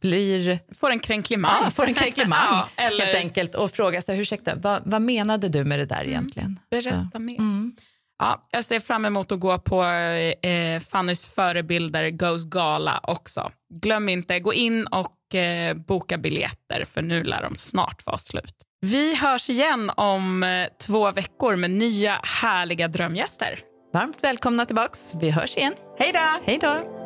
[0.00, 1.61] blir Får en kränklimang.
[1.64, 5.48] Ja, får en kränklimang Ja, eller helt enkelt och fråga sig, ursäkta, vad, vad menade
[5.48, 6.59] du med det där egentligen?
[6.70, 7.38] berätta Så, mer.
[7.38, 7.76] mm.
[8.18, 13.50] Ja, jag ser fram emot att gå på eh, Fannys förebilder Goes Gala också.
[13.82, 18.54] Glöm inte, gå in och eh, boka biljetter för nu lär de snart vara slut.
[18.81, 20.49] Vi hörs igen om eh,
[20.87, 23.59] två veckor med nya härliga drömgäster.
[23.93, 25.14] Varmt välkomna tillbaks.
[25.20, 25.74] Vi hörs igen.
[25.99, 26.41] Hej då!
[26.45, 26.97] Hej då!